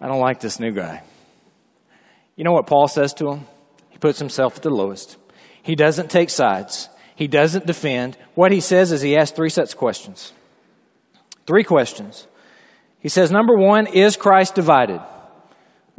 I 0.00 0.06
don't 0.06 0.20
like 0.20 0.40
this 0.40 0.58
new 0.60 0.72
guy. 0.72 1.02
You 2.36 2.44
know 2.44 2.52
what 2.52 2.66
Paul 2.66 2.88
says 2.88 3.12
to 3.14 3.30
him? 3.30 3.46
He 3.90 3.98
puts 3.98 4.18
himself 4.18 4.56
at 4.56 4.62
the 4.62 4.70
lowest. 4.70 5.16
He 5.62 5.74
doesn't 5.74 6.10
take 6.10 6.30
sides. 6.30 6.88
He 7.16 7.28
doesn't 7.28 7.66
defend. 7.66 8.16
What 8.34 8.50
he 8.50 8.60
says 8.60 8.92
is 8.92 9.02
he 9.02 9.16
asks 9.16 9.36
three 9.36 9.50
sets 9.50 9.72
of 9.72 9.78
questions. 9.78 10.32
Three 11.46 11.64
questions. 11.64 12.26
He 13.00 13.10
says, 13.10 13.30
number 13.30 13.54
one, 13.54 13.86
is 13.86 14.16
Christ 14.16 14.54
divided? 14.54 15.00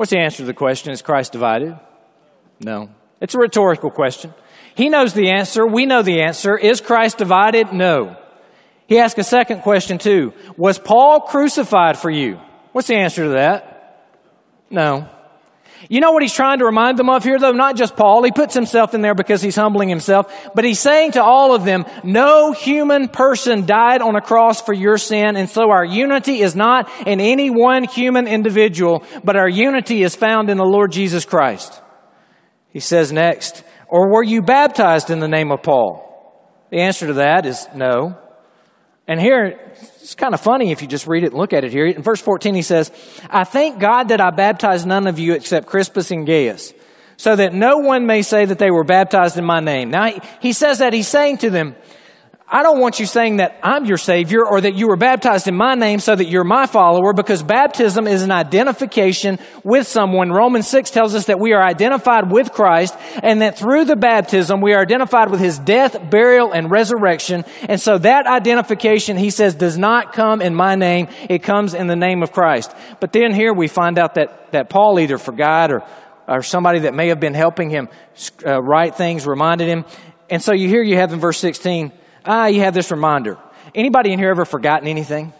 What's 0.02 0.10
the 0.10 0.18
answer 0.18 0.38
to 0.38 0.46
the 0.46 0.56
question? 0.56 0.92
Is 0.92 1.04
Christ 1.04 1.32
divided? 1.32 1.78
No. 2.60 2.90
It's 3.22 3.36
a 3.36 3.38
rhetorical 3.38 3.92
question. 3.92 4.34
He 4.74 4.90
knows 4.90 5.14
the 5.14 5.30
answer. 5.30 5.64
We 5.64 5.86
know 5.86 6.02
the 6.02 6.24
answer. 6.24 6.58
Is 6.58 6.82
Christ 6.82 7.20
divided? 7.20 7.72
No. 7.72 8.18
He 8.88 8.98
asks 8.98 9.20
a 9.20 9.24
second 9.24 9.62
question 9.62 10.00
too. 10.00 10.34
Was 10.58 10.80
Paul 10.80 11.20
crucified 11.20 12.00
for 12.00 12.10
you? 12.10 12.40
What's 12.72 12.88
the 12.88 12.96
answer 12.96 13.26
to 13.26 13.30
that? 13.34 14.18
No. 14.72 15.08
You 15.90 16.00
know 16.00 16.12
what 16.12 16.22
he's 16.22 16.34
trying 16.34 16.60
to 16.60 16.66
remind 16.66 16.98
them 16.98 17.10
of 17.10 17.24
here 17.24 17.40
though? 17.40 17.52
Not 17.52 17.76
just 17.76 17.96
Paul. 17.96 18.24
He 18.24 18.32
puts 18.32 18.54
himself 18.54 18.94
in 18.94 19.02
there 19.02 19.16
because 19.16 19.42
he's 19.42 19.56
humbling 19.56 19.90
himself, 19.90 20.52
but 20.54 20.66
he's 20.66 20.80
saying 20.80 21.14
to 21.14 21.24
all 21.24 21.56
of 21.56 21.66
them, 21.66 21.86
no 22.04 22.52
human 22.52 23.08
person 23.08 23.66
died 23.66 24.02
on 24.02 24.16
a 24.16 24.22
cross 24.22 24.62
for 24.62 24.74
your 24.74 24.98
sin, 24.98 25.36
and 25.36 25.50
so 25.50 25.70
our 25.72 25.86
unity 25.86 26.42
is 26.42 26.56
not 26.56 26.90
in 27.08 27.20
any 27.20 27.50
one 27.50 27.84
human 27.84 28.28
individual, 28.28 29.04
but 29.24 29.36
our 29.36 29.50
unity 29.50 30.04
is 30.04 30.16
found 30.16 30.50
in 30.50 30.58
the 30.58 30.66
Lord 30.66 30.92
Jesus 30.92 31.26
Christ. 31.26 31.82
He 32.70 32.80
says 32.80 33.12
next, 33.12 33.64
or 33.88 34.12
were 34.12 34.24
you 34.24 34.42
baptized 34.42 35.10
in 35.10 35.20
the 35.20 35.28
name 35.28 35.52
of 35.52 35.64
Paul? 35.64 36.08
The 36.70 36.80
answer 36.80 37.08
to 37.08 37.14
that 37.14 37.46
is 37.46 37.68
no. 37.76 38.18
And 39.12 39.20
here, 39.20 39.60
it's 40.00 40.16
kind 40.16 40.34
of 40.34 40.40
funny 40.40 40.72
if 40.72 40.82
you 40.82 40.88
just 40.88 41.06
read 41.06 41.26
it 41.26 41.34
and 41.34 41.38
look 41.38 41.52
at 41.52 41.66
it 41.66 41.72
here. 41.74 41.86
In 41.86 42.02
verse 42.02 42.22
14, 42.22 42.56
he 42.56 42.62
says, 42.62 42.94
I 43.30 43.44
thank 43.44 43.78
God 43.78 44.08
that 44.08 44.22
I 44.22 44.30
baptized 44.30 44.88
none 44.88 45.06
of 45.06 45.20
you 45.20 45.34
except 45.34 45.68
Crispus 45.68 46.12
and 46.12 46.26
Gaius, 46.26 46.74
so 47.18 47.36
that 47.36 47.54
no 47.54 47.80
one 47.80 48.06
may 48.06 48.22
say 48.22 48.46
that 48.46 48.58
they 48.58 48.72
were 48.72 48.86
baptized 48.86 49.38
in 49.38 49.44
my 49.44 49.60
name. 49.60 49.90
Now, 49.90 50.18
he 50.40 50.54
says 50.54 50.78
that 50.78 50.94
he's 50.94 51.10
saying 51.10 51.40
to 51.40 51.50
them, 51.50 51.76
I 52.54 52.64
don't 52.64 52.82
want 52.82 53.00
you 53.00 53.06
saying 53.06 53.38
that 53.38 53.58
I'm 53.64 53.86
your 53.86 53.98
Savior 53.98 54.46
or 54.46 54.60
that 54.60 54.76
you 54.76 54.90
were 54.90 54.98
baptized 54.98 55.48
in 55.48 55.56
my 55.56 55.74
name 55.74 56.00
so 56.00 56.14
that 56.14 56.26
you're 56.26 56.44
my 56.44 56.66
follower 56.66 57.14
because 57.14 57.42
baptism 57.42 58.08
is 58.08 58.24
an 58.24 58.32
identification 58.32 59.40
with 59.64 59.88
someone. 59.88 60.32
Romans 60.32 60.68
6 60.68 60.92
tells 60.92 61.16
us 61.16 61.28
that 61.28 61.40
we 61.40 61.54
are 61.54 61.64
identified 61.64 62.30
with 62.30 62.52
Christ 62.52 62.94
and 63.24 63.42
that 63.42 63.58
through 63.58 63.86
the 63.86 63.96
baptism 63.96 64.60
we 64.60 64.74
are 64.74 64.82
identified 64.82 65.32
with 65.32 65.40
His 65.40 65.60
death, 65.60 66.10
burial, 66.10 66.52
and 66.52 66.70
resurrection. 66.70 67.46
And 67.70 67.80
so 67.80 67.98
that 68.00 68.28
identification, 68.28 69.16
he 69.16 69.30
says, 69.30 69.56
does 69.56 69.78
not 69.78 70.12
come 70.12 70.42
in 70.42 70.54
my 70.54 70.76
name. 70.76 71.08
It 71.30 71.44
comes 71.44 71.74
in 71.74 71.88
the 71.88 71.96
name 71.96 72.22
of 72.22 72.34
Christ. 72.34 72.76
But 73.00 73.14
then 73.14 73.34
here 73.34 73.54
we 73.54 73.70
find 73.70 73.98
out 73.98 74.16
that, 74.16 74.52
that 74.52 74.70
Paul 74.70 75.00
either 75.00 75.18
forgot 75.18 75.72
or, 75.72 75.84
or 76.28 76.42
somebody 76.42 76.80
that 76.80 76.94
may 76.94 77.08
have 77.08 77.22
been 77.22 77.34
helping 77.34 77.70
him 77.70 77.88
uh, 78.46 78.62
write 78.62 78.96
things 78.96 79.26
reminded 79.26 79.70
him. 79.70 79.86
And 80.30 80.44
so 80.44 80.54
you 80.54 80.68
hear 80.68 80.84
you 80.84 80.98
have 80.98 81.14
in 81.14 81.22
verse 81.22 81.38
16, 81.40 81.94
ah, 82.26 82.48
you 82.48 82.62
have 82.62 82.74
this 82.74 82.92
reminder. 82.92 83.38
Anybody 83.74 84.12
in 84.12 84.20
here 84.20 84.30
ever 84.30 84.46
forgotten 84.46 84.88
anything? 84.88 85.34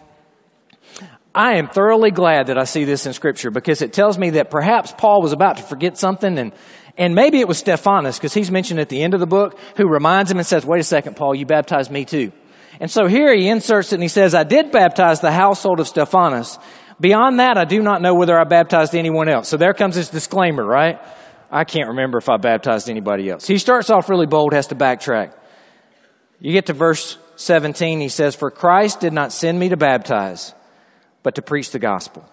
I 1.34 1.54
am 1.54 1.68
thoroughly 1.68 2.10
glad 2.10 2.48
that 2.48 2.58
I 2.58 2.64
see 2.64 2.84
this 2.84 3.06
in 3.06 3.14
Scripture 3.14 3.50
because 3.50 3.80
it 3.80 3.92
tells 3.92 4.18
me 4.18 4.30
that 4.30 4.50
perhaps 4.50 4.92
Paul 4.96 5.22
was 5.22 5.32
about 5.32 5.56
to 5.56 5.62
forget 5.62 5.96
something 5.96 6.38
and, 6.38 6.52
and 6.98 7.14
maybe 7.14 7.40
it 7.40 7.48
was 7.48 7.58
Stephanas 7.58 8.18
because 8.18 8.34
he's 8.34 8.50
mentioned 8.50 8.80
at 8.80 8.90
the 8.90 9.02
end 9.02 9.14
of 9.14 9.20
the 9.20 9.26
book 9.26 9.58
who 9.76 9.88
reminds 9.88 10.30
him 10.30 10.36
and 10.36 10.46
says, 10.46 10.66
wait 10.66 10.80
a 10.80 10.84
second, 10.84 11.16
Paul, 11.16 11.34
you 11.34 11.46
baptized 11.46 11.90
me 11.90 12.04
too. 12.04 12.32
And 12.80 12.90
so 12.90 13.06
here 13.06 13.34
he 13.34 13.48
inserts 13.48 13.92
it 13.92 13.96
and 13.96 14.02
he 14.02 14.08
says, 14.08 14.34
I 14.34 14.44
did 14.44 14.72
baptize 14.72 15.20
the 15.20 15.32
household 15.32 15.80
of 15.80 15.88
Stephanas. 15.88 16.58
Beyond 17.00 17.40
that, 17.40 17.56
I 17.56 17.64
do 17.64 17.82
not 17.82 18.02
know 18.02 18.14
whether 18.14 18.38
I 18.38 18.44
baptized 18.44 18.94
anyone 18.94 19.28
else. 19.28 19.48
So 19.48 19.56
there 19.56 19.72
comes 19.72 19.94
his 19.94 20.10
disclaimer, 20.10 20.64
right? 20.64 21.00
I 21.50 21.64
can't 21.64 21.88
remember 21.88 22.18
if 22.18 22.28
I 22.28 22.36
baptized 22.36 22.90
anybody 22.90 23.30
else. 23.30 23.46
He 23.46 23.58
starts 23.58 23.88
off 23.88 24.10
really 24.10 24.26
bold, 24.26 24.52
has 24.52 24.68
to 24.68 24.74
backtrack. 24.74 25.32
You 26.42 26.50
get 26.50 26.66
to 26.66 26.72
verse 26.72 27.16
17, 27.36 28.00
he 28.00 28.08
says, 28.08 28.34
For 28.34 28.50
Christ 28.50 28.98
did 28.98 29.12
not 29.12 29.32
send 29.32 29.60
me 29.60 29.68
to 29.68 29.76
baptize, 29.76 30.52
but 31.22 31.36
to 31.36 31.42
preach 31.42 31.70
the 31.70 31.78
gospel. 31.78 32.28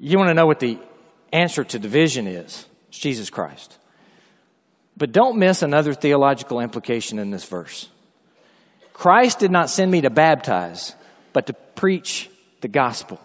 You 0.00 0.16
want 0.16 0.28
to 0.28 0.34
know 0.34 0.46
what 0.46 0.58
the 0.58 0.78
answer 1.34 1.64
to 1.64 1.78
division 1.78 2.26
is? 2.26 2.64
It's 2.88 2.98
Jesus 2.98 3.28
Christ. 3.28 3.76
But 4.96 5.12
don't 5.12 5.36
miss 5.36 5.60
another 5.60 5.92
theological 5.92 6.60
implication 6.60 7.18
in 7.18 7.30
this 7.30 7.44
verse. 7.44 7.90
Christ 8.94 9.38
did 9.38 9.50
not 9.50 9.68
send 9.68 9.90
me 9.90 10.00
to 10.00 10.10
baptize, 10.10 10.94
but 11.34 11.48
to 11.48 11.52
preach 11.52 12.30
the 12.62 12.68
gospel. 12.68 13.20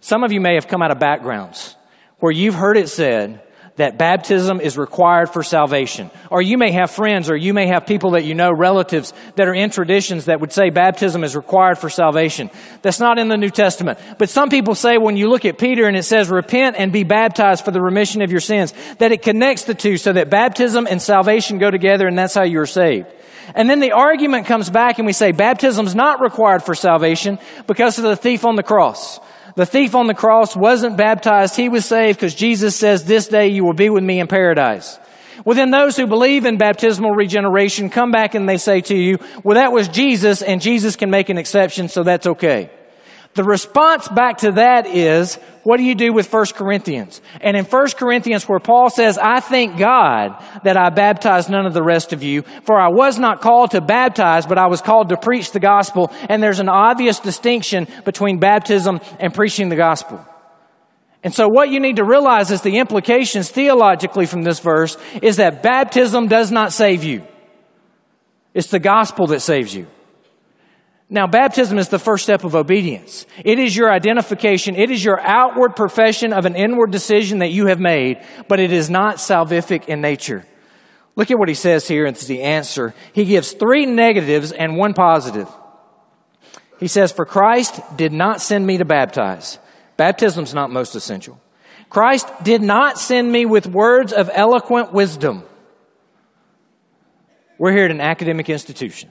Some 0.00 0.24
of 0.24 0.32
you 0.32 0.40
may 0.40 0.56
have 0.56 0.66
come 0.66 0.82
out 0.82 0.90
of 0.90 0.98
backgrounds 0.98 1.76
where 2.18 2.32
you've 2.32 2.56
heard 2.56 2.76
it 2.76 2.88
said 2.88 3.40
that 3.76 3.98
baptism 3.98 4.60
is 4.60 4.78
required 4.78 5.30
for 5.30 5.42
salvation. 5.42 6.10
Or 6.30 6.40
you 6.40 6.58
may 6.58 6.70
have 6.72 6.92
friends 6.92 7.28
or 7.28 7.36
you 7.36 7.52
may 7.52 7.66
have 7.66 7.86
people 7.86 8.12
that 8.12 8.24
you 8.24 8.34
know, 8.34 8.52
relatives 8.52 9.12
that 9.34 9.48
are 9.48 9.54
in 9.54 9.70
traditions 9.70 10.26
that 10.26 10.40
would 10.40 10.52
say 10.52 10.70
baptism 10.70 11.24
is 11.24 11.34
required 11.34 11.78
for 11.78 11.90
salvation. 11.90 12.50
That's 12.82 13.00
not 13.00 13.18
in 13.18 13.28
the 13.28 13.36
New 13.36 13.50
Testament. 13.50 13.98
But 14.16 14.30
some 14.30 14.48
people 14.48 14.76
say 14.76 14.96
when 14.96 15.16
you 15.16 15.28
look 15.28 15.44
at 15.44 15.58
Peter 15.58 15.86
and 15.86 15.96
it 15.96 16.04
says 16.04 16.30
repent 16.30 16.76
and 16.78 16.92
be 16.92 17.02
baptized 17.02 17.64
for 17.64 17.72
the 17.72 17.80
remission 17.80 18.22
of 18.22 18.30
your 18.30 18.40
sins, 18.40 18.72
that 18.98 19.10
it 19.10 19.22
connects 19.22 19.64
the 19.64 19.74
two 19.74 19.96
so 19.96 20.12
that 20.12 20.30
baptism 20.30 20.86
and 20.88 21.02
salvation 21.02 21.58
go 21.58 21.70
together 21.70 22.06
and 22.06 22.16
that's 22.16 22.34
how 22.34 22.44
you're 22.44 22.66
saved. 22.66 23.08
And 23.54 23.68
then 23.68 23.80
the 23.80 23.92
argument 23.92 24.46
comes 24.46 24.70
back 24.70 24.98
and 24.98 25.06
we 25.06 25.12
say 25.12 25.32
baptism's 25.32 25.94
not 25.94 26.20
required 26.20 26.62
for 26.62 26.74
salvation 26.74 27.38
because 27.66 27.98
of 27.98 28.04
the 28.04 28.16
thief 28.16 28.44
on 28.44 28.56
the 28.56 28.62
cross. 28.62 29.18
The 29.56 29.66
thief 29.66 29.94
on 29.94 30.08
the 30.08 30.14
cross 30.14 30.56
wasn't 30.56 30.96
baptized. 30.96 31.56
He 31.56 31.68
was 31.68 31.84
saved 31.84 32.18
because 32.18 32.34
Jesus 32.34 32.74
says, 32.74 33.04
this 33.04 33.28
day 33.28 33.48
you 33.48 33.64
will 33.64 33.72
be 33.72 33.88
with 33.88 34.02
me 34.02 34.18
in 34.18 34.26
paradise. 34.26 34.98
Well, 35.44 35.56
then 35.56 35.70
those 35.70 35.96
who 35.96 36.06
believe 36.06 36.44
in 36.44 36.58
baptismal 36.58 37.12
regeneration 37.12 37.90
come 37.90 38.10
back 38.10 38.34
and 38.34 38.48
they 38.48 38.56
say 38.56 38.80
to 38.82 38.96
you, 38.96 39.18
well, 39.42 39.56
that 39.56 39.72
was 39.72 39.88
Jesus 39.88 40.42
and 40.42 40.60
Jesus 40.60 40.96
can 40.96 41.10
make 41.10 41.28
an 41.28 41.38
exception, 41.38 41.88
so 41.88 42.02
that's 42.02 42.26
okay. 42.26 42.70
The 43.34 43.42
response 43.42 44.06
back 44.06 44.38
to 44.38 44.52
that 44.52 44.86
is, 44.86 45.36
what 45.64 45.78
do 45.78 45.82
you 45.82 45.96
do 45.96 46.12
with 46.12 46.32
1 46.32 46.46
Corinthians? 46.54 47.20
And 47.40 47.56
in 47.56 47.64
1 47.64 47.86
Corinthians 47.96 48.48
where 48.48 48.60
Paul 48.60 48.90
says, 48.90 49.18
I 49.18 49.40
thank 49.40 49.76
God 49.76 50.40
that 50.62 50.76
I 50.76 50.90
baptized 50.90 51.50
none 51.50 51.66
of 51.66 51.74
the 51.74 51.82
rest 51.82 52.12
of 52.12 52.22
you, 52.22 52.42
for 52.62 52.78
I 52.78 52.88
was 52.90 53.18
not 53.18 53.40
called 53.40 53.72
to 53.72 53.80
baptize, 53.80 54.46
but 54.46 54.56
I 54.56 54.68
was 54.68 54.80
called 54.80 55.08
to 55.08 55.16
preach 55.16 55.50
the 55.50 55.58
gospel. 55.58 56.12
And 56.28 56.40
there's 56.40 56.60
an 56.60 56.68
obvious 56.68 57.18
distinction 57.18 57.88
between 58.04 58.38
baptism 58.38 59.00
and 59.18 59.34
preaching 59.34 59.68
the 59.68 59.76
gospel. 59.76 60.24
And 61.24 61.34
so 61.34 61.48
what 61.48 61.70
you 61.70 61.80
need 61.80 61.96
to 61.96 62.04
realize 62.04 62.52
is 62.52 62.60
the 62.60 62.78
implications 62.78 63.50
theologically 63.50 64.26
from 64.26 64.42
this 64.42 64.60
verse 64.60 64.96
is 65.22 65.36
that 65.36 65.62
baptism 65.62 66.28
does 66.28 66.52
not 66.52 66.72
save 66.72 67.02
you. 67.02 67.26
It's 68.52 68.68
the 68.68 68.78
gospel 68.78 69.26
that 69.28 69.40
saves 69.40 69.74
you. 69.74 69.88
Now, 71.14 71.28
baptism 71.28 71.78
is 71.78 71.90
the 71.90 72.00
first 72.00 72.24
step 72.24 72.42
of 72.42 72.56
obedience. 72.56 73.24
It 73.44 73.60
is 73.60 73.76
your 73.76 73.88
identification. 73.88 74.74
It 74.74 74.90
is 74.90 75.04
your 75.04 75.20
outward 75.20 75.76
profession 75.76 76.32
of 76.32 76.44
an 76.44 76.56
inward 76.56 76.90
decision 76.90 77.38
that 77.38 77.52
you 77.52 77.66
have 77.66 77.78
made, 77.78 78.20
but 78.48 78.58
it 78.58 78.72
is 78.72 78.90
not 78.90 79.18
salvific 79.18 79.84
in 79.84 80.00
nature. 80.00 80.44
Look 81.14 81.30
at 81.30 81.38
what 81.38 81.48
he 81.48 81.54
says 81.54 81.86
here. 81.86 82.04
It's 82.04 82.26
the 82.26 82.42
answer. 82.42 82.94
He 83.12 83.26
gives 83.26 83.52
three 83.52 83.86
negatives 83.86 84.50
and 84.50 84.76
one 84.76 84.92
positive. 84.92 85.48
He 86.80 86.88
says, 86.88 87.12
For 87.12 87.24
Christ 87.24 87.80
did 87.94 88.12
not 88.12 88.40
send 88.40 88.66
me 88.66 88.78
to 88.78 88.84
baptize. 88.84 89.60
Baptism's 89.96 90.52
not 90.52 90.72
most 90.72 90.96
essential. 90.96 91.40
Christ 91.90 92.26
did 92.42 92.60
not 92.60 92.98
send 92.98 93.30
me 93.30 93.46
with 93.46 93.68
words 93.68 94.12
of 94.12 94.28
eloquent 94.34 94.92
wisdom. 94.92 95.44
We're 97.56 97.70
here 97.70 97.84
at 97.84 97.92
an 97.92 98.00
academic 98.00 98.50
institution. 98.50 99.10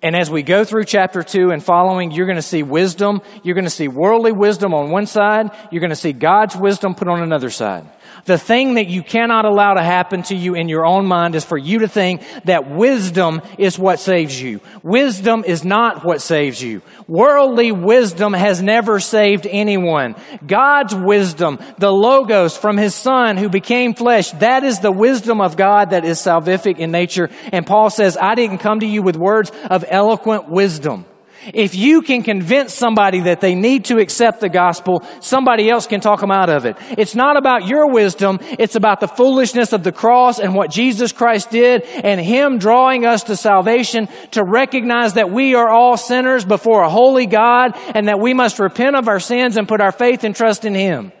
And 0.00 0.14
as 0.14 0.30
we 0.30 0.44
go 0.44 0.64
through 0.64 0.84
chapter 0.84 1.24
two 1.24 1.50
and 1.50 1.62
following, 1.62 2.12
you're 2.12 2.26
going 2.26 2.36
to 2.36 2.42
see 2.42 2.62
wisdom. 2.62 3.20
You're 3.42 3.56
going 3.56 3.64
to 3.64 3.70
see 3.70 3.88
worldly 3.88 4.30
wisdom 4.30 4.72
on 4.72 4.90
one 4.90 5.06
side. 5.06 5.50
You're 5.72 5.80
going 5.80 5.90
to 5.90 5.96
see 5.96 6.12
God's 6.12 6.56
wisdom 6.56 6.94
put 6.94 7.08
on 7.08 7.20
another 7.20 7.50
side. 7.50 7.84
The 8.24 8.38
thing 8.38 8.74
that 8.74 8.88
you 8.88 9.02
cannot 9.02 9.44
allow 9.44 9.74
to 9.74 9.82
happen 9.82 10.22
to 10.24 10.34
you 10.34 10.54
in 10.54 10.68
your 10.68 10.86
own 10.86 11.06
mind 11.06 11.34
is 11.34 11.44
for 11.44 11.58
you 11.58 11.80
to 11.80 11.88
think 11.88 12.22
that 12.44 12.70
wisdom 12.70 13.42
is 13.58 13.78
what 13.78 14.00
saves 14.00 14.40
you. 14.40 14.60
Wisdom 14.82 15.44
is 15.46 15.64
not 15.64 16.04
what 16.04 16.20
saves 16.20 16.62
you. 16.62 16.82
Worldly 17.06 17.72
wisdom 17.72 18.32
has 18.32 18.62
never 18.62 19.00
saved 19.00 19.46
anyone. 19.46 20.14
God's 20.46 20.94
wisdom, 20.94 21.58
the 21.78 21.92
Logos 21.92 22.56
from 22.56 22.76
His 22.76 22.94
Son 22.94 23.36
who 23.36 23.48
became 23.48 23.94
flesh, 23.94 24.30
that 24.32 24.64
is 24.64 24.80
the 24.80 24.92
wisdom 24.92 25.40
of 25.40 25.56
God 25.56 25.90
that 25.90 26.04
is 26.04 26.18
salvific 26.18 26.78
in 26.78 26.90
nature. 26.90 27.30
And 27.52 27.66
Paul 27.66 27.90
says, 27.90 28.16
I 28.20 28.34
didn't 28.34 28.58
come 28.58 28.80
to 28.80 28.86
you 28.86 29.02
with 29.02 29.16
words 29.16 29.50
of 29.70 29.84
eloquent 29.88 30.48
wisdom. 30.48 31.06
If 31.54 31.74
you 31.74 32.02
can 32.02 32.22
convince 32.22 32.74
somebody 32.74 33.20
that 33.20 33.40
they 33.40 33.54
need 33.54 33.86
to 33.86 33.98
accept 33.98 34.40
the 34.40 34.48
gospel, 34.48 35.04
somebody 35.20 35.70
else 35.70 35.86
can 35.86 36.00
talk 36.00 36.20
them 36.20 36.30
out 36.30 36.50
of 36.50 36.66
it. 36.66 36.76
It's 36.98 37.14
not 37.14 37.36
about 37.36 37.66
your 37.66 37.92
wisdom. 37.92 38.38
It's 38.42 38.74
about 38.74 39.00
the 39.00 39.08
foolishness 39.08 39.72
of 39.72 39.84
the 39.84 39.92
cross 39.92 40.40
and 40.40 40.54
what 40.54 40.70
Jesus 40.70 41.12
Christ 41.12 41.50
did 41.50 41.82
and 41.82 42.20
Him 42.20 42.58
drawing 42.58 43.06
us 43.06 43.24
to 43.24 43.36
salvation 43.36 44.08
to 44.32 44.44
recognize 44.44 45.14
that 45.14 45.30
we 45.30 45.54
are 45.54 45.68
all 45.68 45.96
sinners 45.96 46.44
before 46.44 46.82
a 46.82 46.90
holy 46.90 47.26
God 47.26 47.72
and 47.94 48.08
that 48.08 48.20
we 48.20 48.34
must 48.34 48.58
repent 48.58 48.96
of 48.96 49.08
our 49.08 49.20
sins 49.20 49.56
and 49.56 49.68
put 49.68 49.80
our 49.80 49.92
faith 49.92 50.24
and 50.24 50.34
trust 50.34 50.64
in 50.64 50.74
Him. 50.74 51.12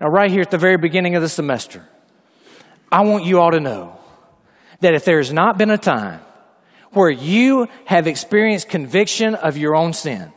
Now, 0.00 0.08
right 0.08 0.30
here 0.30 0.42
at 0.42 0.50
the 0.50 0.58
very 0.58 0.76
beginning 0.76 1.16
of 1.16 1.22
the 1.22 1.28
semester, 1.28 1.86
I 2.90 3.02
want 3.02 3.24
you 3.24 3.40
all 3.40 3.50
to 3.50 3.60
know 3.60 3.98
that 4.80 4.94
if 4.94 5.04
there 5.04 5.18
has 5.18 5.32
not 5.32 5.58
been 5.58 5.70
a 5.70 5.78
time 5.78 6.20
where 6.94 7.10
you 7.10 7.68
have 7.84 8.06
experienced 8.06 8.68
conviction 8.68 9.34
of 9.34 9.56
your 9.56 9.74
own 9.74 9.92
sin. 9.92 10.32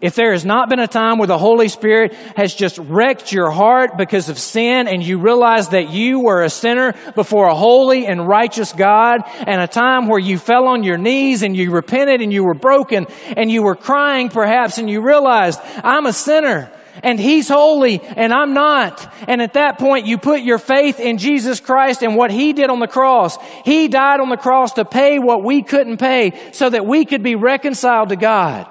If 0.00 0.14
there 0.14 0.32
has 0.32 0.44
not 0.44 0.68
been 0.68 0.78
a 0.78 0.86
time 0.86 1.18
where 1.18 1.26
the 1.26 1.38
Holy 1.38 1.68
Spirit 1.68 2.14
has 2.36 2.54
just 2.54 2.78
wrecked 2.78 3.32
your 3.32 3.50
heart 3.50 3.96
because 3.96 4.28
of 4.28 4.38
sin 4.38 4.86
and 4.86 5.02
you 5.02 5.18
realize 5.18 5.70
that 5.70 5.90
you 5.90 6.20
were 6.20 6.42
a 6.42 6.50
sinner 6.50 6.94
before 7.16 7.48
a 7.48 7.54
holy 7.54 8.06
and 8.06 8.26
righteous 8.26 8.72
God 8.72 9.22
and 9.26 9.60
a 9.60 9.66
time 9.66 10.06
where 10.06 10.20
you 10.20 10.38
fell 10.38 10.68
on 10.68 10.84
your 10.84 10.98
knees 10.98 11.42
and 11.42 11.56
you 11.56 11.72
repented 11.72 12.20
and 12.20 12.32
you 12.32 12.44
were 12.44 12.54
broken 12.54 13.06
and 13.36 13.50
you 13.50 13.62
were 13.62 13.74
crying 13.74 14.28
perhaps 14.28 14.78
and 14.78 14.88
you 14.88 15.00
realized, 15.00 15.58
I'm 15.82 16.06
a 16.06 16.12
sinner 16.12 16.70
and 17.02 17.18
He's 17.18 17.48
holy 17.48 18.00
and 18.00 18.32
I'm 18.32 18.54
not. 18.54 19.12
And 19.28 19.40
at 19.40 19.54
that 19.54 19.78
point, 19.78 20.06
you 20.06 20.18
put 20.18 20.42
your 20.42 20.58
faith 20.58 21.00
in 21.00 21.18
Jesus 21.18 21.60
Christ 21.60 22.02
and 22.02 22.16
what 22.16 22.30
He 22.30 22.52
did 22.52 22.70
on 22.70 22.80
the 22.80 22.88
cross. 22.88 23.38
He 23.64 23.88
died 23.88 24.20
on 24.20 24.28
the 24.28 24.36
cross 24.36 24.74
to 24.74 24.84
pay 24.84 25.18
what 25.18 25.44
we 25.44 25.62
couldn't 25.62 25.98
pay 25.98 26.32
so 26.52 26.70
that 26.70 26.86
we 26.86 27.04
could 27.04 27.22
be 27.22 27.34
reconciled 27.34 28.10
to 28.10 28.16
God. 28.16 28.68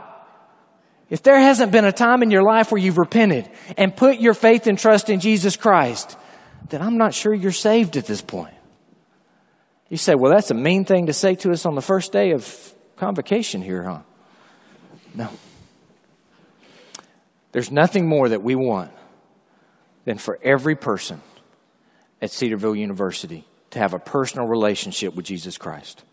If 1.09 1.23
there 1.23 1.39
hasn't 1.39 1.71
been 1.71 1.85
a 1.85 1.91
time 1.91 2.21
in 2.21 2.29
your 2.29 2.43
life 2.43 2.71
where 2.71 2.79
you've 2.79 2.99
repented 2.99 3.49
and 3.77 3.95
put 3.95 4.19
your 4.19 4.35
faith 4.35 4.67
and 4.67 4.77
trust 4.77 5.09
in 5.09 5.19
Jesus 5.19 5.55
Christ, 5.55 6.17
then 6.69 6.81
I'm 6.81 6.97
not 6.97 7.13
sure 7.13 7.33
you're 7.33 7.51
saved 7.51 7.97
at 7.97 8.05
this 8.05 8.21
point. 8.21 8.53
You 9.89 9.97
say, 9.97 10.13
well, 10.13 10.31
that's 10.31 10.51
a 10.51 10.53
mean 10.53 10.85
thing 10.85 11.07
to 11.07 11.13
say 11.13 11.33
to 11.35 11.51
us 11.51 11.65
on 11.65 11.73
the 11.73 11.81
first 11.81 12.11
day 12.11 12.31
of 12.31 12.73
convocation 12.95 13.63
here, 13.63 13.83
huh? 13.83 14.01
No. 15.15 15.29
There's 17.51 17.71
nothing 17.71 18.07
more 18.07 18.29
that 18.29 18.43
we 18.43 18.55
want 18.55 18.91
than 20.05 20.17
for 20.17 20.39
every 20.43 20.75
person 20.75 21.21
at 22.21 22.31
Cedarville 22.31 22.75
University 22.75 23.45
to 23.71 23.79
have 23.79 23.93
a 23.93 23.99
personal 23.99 24.47
relationship 24.47 25.15
with 25.15 25.25
Jesus 25.25 25.57
Christ. 25.57 26.03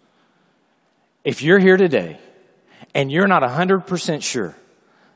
If 1.25 1.43
you're 1.43 1.59
here 1.59 1.77
today 1.77 2.19
and 2.95 3.11
you're 3.11 3.27
not 3.27 3.43
100% 3.43 4.23
sure 4.23 4.55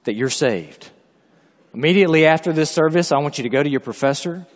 that 0.04 0.14
you're 0.14 0.30
saved, 0.30 0.90
immediately 1.72 2.26
after 2.26 2.52
this 2.52 2.70
service, 2.70 3.12
I 3.12 3.18
want 3.18 3.38
you 3.38 3.44
to 3.44 3.50
go 3.50 3.62
to 3.62 3.68
your 3.68 3.80
professor 3.80 4.46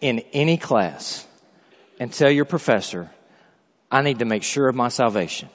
in 0.00 0.20
any 0.32 0.56
class 0.56 1.26
and 2.00 2.12
tell 2.12 2.30
your 2.30 2.44
professor, 2.44 3.10
I 3.90 4.02
need 4.02 4.20
to 4.20 4.24
make 4.24 4.42
sure 4.42 4.68
of 4.68 4.74
my 4.74 4.88
salvation. 4.88 5.50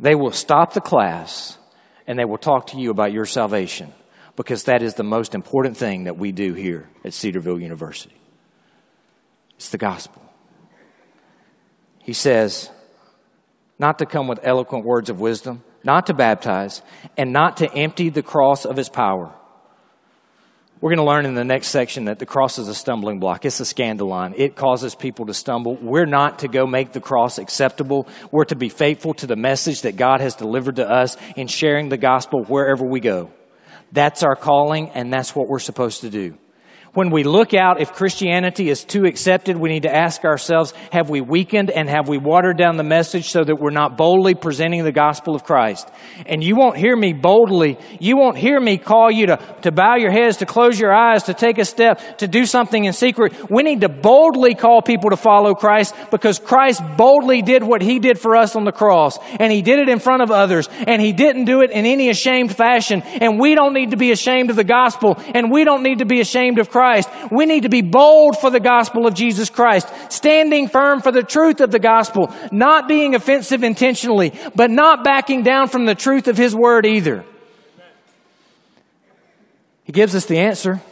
They 0.00 0.14
will 0.14 0.32
stop 0.32 0.72
the 0.72 0.80
class 0.80 1.58
and 2.06 2.18
they 2.18 2.24
will 2.24 2.38
talk 2.38 2.68
to 2.68 2.78
you 2.78 2.90
about 2.90 3.12
your 3.12 3.26
salvation 3.26 3.92
because 4.36 4.64
that 4.64 4.82
is 4.82 4.94
the 4.94 5.02
most 5.02 5.34
important 5.34 5.76
thing 5.76 6.04
that 6.04 6.16
we 6.16 6.32
do 6.32 6.54
here 6.54 6.88
at 7.04 7.12
Cedarville 7.12 7.60
University. 7.60 8.16
It's 9.56 9.68
the 9.68 9.78
gospel. 9.78 10.22
He 11.98 12.12
says, 12.12 12.70
not 13.78 13.98
to 13.98 14.06
come 14.06 14.28
with 14.28 14.40
eloquent 14.42 14.84
words 14.84 15.10
of 15.10 15.20
wisdom, 15.20 15.62
not 15.84 16.06
to 16.06 16.14
baptize, 16.14 16.82
and 17.16 17.32
not 17.32 17.58
to 17.58 17.72
empty 17.72 18.08
the 18.08 18.22
cross 18.22 18.64
of 18.64 18.78
its 18.78 18.88
power. 18.88 19.32
We're 20.80 20.90
going 20.90 21.04
to 21.04 21.04
learn 21.04 21.26
in 21.26 21.36
the 21.36 21.44
next 21.44 21.68
section 21.68 22.06
that 22.06 22.18
the 22.18 22.26
cross 22.26 22.58
is 22.58 22.66
a 22.66 22.74
stumbling 22.74 23.20
block. 23.20 23.44
It's 23.44 23.60
a 23.60 23.62
scandalon. 23.62 24.34
It 24.36 24.56
causes 24.56 24.96
people 24.96 25.26
to 25.26 25.34
stumble. 25.34 25.76
We're 25.76 26.06
not 26.06 26.40
to 26.40 26.48
go 26.48 26.66
make 26.66 26.92
the 26.92 27.00
cross 27.00 27.38
acceptable. 27.38 28.08
We're 28.32 28.46
to 28.46 28.56
be 28.56 28.68
faithful 28.68 29.14
to 29.14 29.28
the 29.28 29.36
message 29.36 29.82
that 29.82 29.94
God 29.94 30.20
has 30.20 30.34
delivered 30.34 30.76
to 30.76 30.90
us 30.90 31.16
in 31.36 31.46
sharing 31.46 31.88
the 31.88 31.96
gospel 31.98 32.42
wherever 32.42 32.84
we 32.84 32.98
go. 32.98 33.30
That's 33.92 34.22
our 34.22 34.34
calling, 34.34 34.90
and 34.90 35.12
that's 35.12 35.36
what 35.36 35.48
we're 35.48 35.58
supposed 35.58 36.00
to 36.00 36.10
do. 36.10 36.38
When 36.94 37.08
we 37.08 37.22
look 37.22 37.54
out, 37.54 37.80
if 37.80 37.94
Christianity 37.94 38.68
is 38.68 38.84
too 38.84 39.06
accepted, 39.06 39.56
we 39.56 39.70
need 39.70 39.84
to 39.84 39.94
ask 39.94 40.26
ourselves, 40.26 40.74
have 40.90 41.08
we 41.08 41.22
weakened 41.22 41.70
and 41.70 41.88
have 41.88 42.06
we 42.06 42.18
watered 42.18 42.58
down 42.58 42.76
the 42.76 42.84
message 42.84 43.30
so 43.30 43.42
that 43.42 43.56
we're 43.56 43.70
not 43.70 43.96
boldly 43.96 44.34
presenting 44.34 44.84
the 44.84 44.92
gospel 44.92 45.34
of 45.34 45.42
Christ? 45.42 45.88
And 46.26 46.44
you 46.44 46.54
won't 46.54 46.76
hear 46.76 46.94
me 46.94 47.14
boldly, 47.14 47.78
you 47.98 48.18
won't 48.18 48.36
hear 48.36 48.60
me 48.60 48.76
call 48.76 49.10
you 49.10 49.28
to, 49.28 49.38
to 49.62 49.72
bow 49.72 49.96
your 49.96 50.10
heads, 50.10 50.36
to 50.38 50.46
close 50.46 50.78
your 50.78 50.92
eyes, 50.92 51.22
to 51.24 51.34
take 51.34 51.56
a 51.56 51.64
step, 51.64 52.18
to 52.18 52.28
do 52.28 52.44
something 52.44 52.84
in 52.84 52.92
secret. 52.92 53.50
We 53.50 53.62
need 53.62 53.80
to 53.80 53.88
boldly 53.88 54.54
call 54.54 54.82
people 54.82 55.08
to 55.10 55.16
follow 55.16 55.54
Christ 55.54 55.94
because 56.10 56.38
Christ 56.38 56.82
boldly 56.98 57.40
did 57.40 57.62
what 57.62 57.80
he 57.80 58.00
did 58.00 58.18
for 58.18 58.36
us 58.36 58.54
on 58.54 58.66
the 58.66 58.72
cross. 58.72 59.18
And 59.40 59.50
he 59.50 59.62
did 59.62 59.78
it 59.78 59.88
in 59.88 59.98
front 59.98 60.20
of 60.20 60.30
others. 60.30 60.68
And 60.86 61.00
he 61.00 61.14
didn't 61.14 61.46
do 61.46 61.62
it 61.62 61.70
in 61.70 61.86
any 61.86 62.10
ashamed 62.10 62.54
fashion. 62.54 63.00
And 63.00 63.40
we 63.40 63.54
don't 63.54 63.72
need 63.72 63.92
to 63.92 63.96
be 63.96 64.10
ashamed 64.10 64.50
of 64.50 64.56
the 64.56 64.62
gospel. 64.62 65.16
And 65.34 65.50
we 65.50 65.64
don't 65.64 65.82
need 65.82 66.00
to 66.00 66.04
be 66.04 66.20
ashamed 66.20 66.58
of 66.58 66.68
Christ. 66.68 66.81
Christ. 66.82 67.08
We 67.30 67.46
need 67.46 67.62
to 67.62 67.68
be 67.68 67.80
bold 67.80 68.36
for 68.36 68.50
the 68.50 68.58
gospel 68.58 69.06
of 69.06 69.14
Jesus 69.14 69.48
Christ, 69.50 69.86
standing 70.08 70.66
firm 70.66 71.00
for 71.00 71.12
the 71.12 71.22
truth 71.22 71.60
of 71.60 71.70
the 71.70 71.78
gospel, 71.78 72.34
not 72.50 72.88
being 72.88 73.14
offensive 73.14 73.62
intentionally, 73.62 74.32
but 74.56 74.68
not 74.68 75.04
backing 75.04 75.44
down 75.44 75.68
from 75.68 75.86
the 75.86 75.94
truth 75.94 76.26
of 76.26 76.36
His 76.36 76.56
word 76.56 76.84
either. 76.84 77.24
He 79.84 79.92
gives 79.92 80.16
us 80.16 80.26
the 80.26 80.40
answer. 80.40 80.82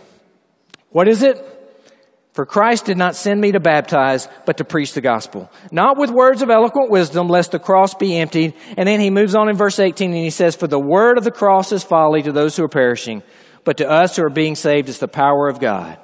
What 0.91 1.09
is 1.09 1.25
it? 1.25 1.45
For 2.35 2.47
Christ 2.47 2.85
did 2.85 2.97
not 2.97 3.17
send 3.17 3.41
me 3.41 3.51
to 3.51 3.59
baptize, 3.59 4.29
but 4.47 4.59
to 4.59 4.65
preach 4.65 4.93
the 4.93 5.01
gospel. 5.01 5.51
Not 5.73 5.99
with 5.99 6.11
words 6.11 6.41
of 6.41 6.51
eloquent 6.51 6.89
wisdom, 6.89 7.27
lest 7.27 7.51
the 7.51 7.59
cross 7.59 7.95
be 7.95 8.17
emptied. 8.17 8.55
And 8.77 8.87
then 8.87 9.01
he 9.01 9.11
moves 9.11 9.35
on 9.35 9.49
in 9.49 9.57
verse 9.57 9.81
18 9.81 10.13
and 10.13 10.23
he 10.23 10.31
says, 10.31 10.55
For 10.55 10.69
the 10.69 10.79
word 10.79 11.19
of 11.19 11.25
the 11.25 11.33
cross 11.33 11.73
is 11.73 11.83
folly 11.83 12.23
to 12.23 12.31
those 12.31 12.57
who 12.57 12.63
are 12.63 12.69
perishing 12.69 13.25
but 13.65 13.79
to 13.79 13.89
us 13.89 14.17
who 14.17 14.25
are 14.25 14.31
being 14.31 14.55
saved, 14.55 14.89
it's 14.89 14.99
the 14.99 15.09
power 15.09 15.49
of 15.49 15.61
God. 15.61 15.99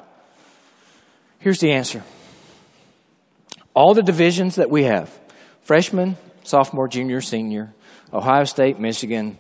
Here's 1.39 1.61
the 1.61 1.73
answer 1.73 2.03
all 3.75 3.95
the 3.95 4.03
divisions 4.03 4.57
that 4.57 4.71
we 4.71 4.85
have 4.85 5.17
freshman, 5.63 6.17
sophomore, 6.45 6.89
junior, 6.89 7.21
senior, 7.21 7.75
Ohio 8.13 8.45
State, 8.45 8.79
Michigan, 8.79 9.37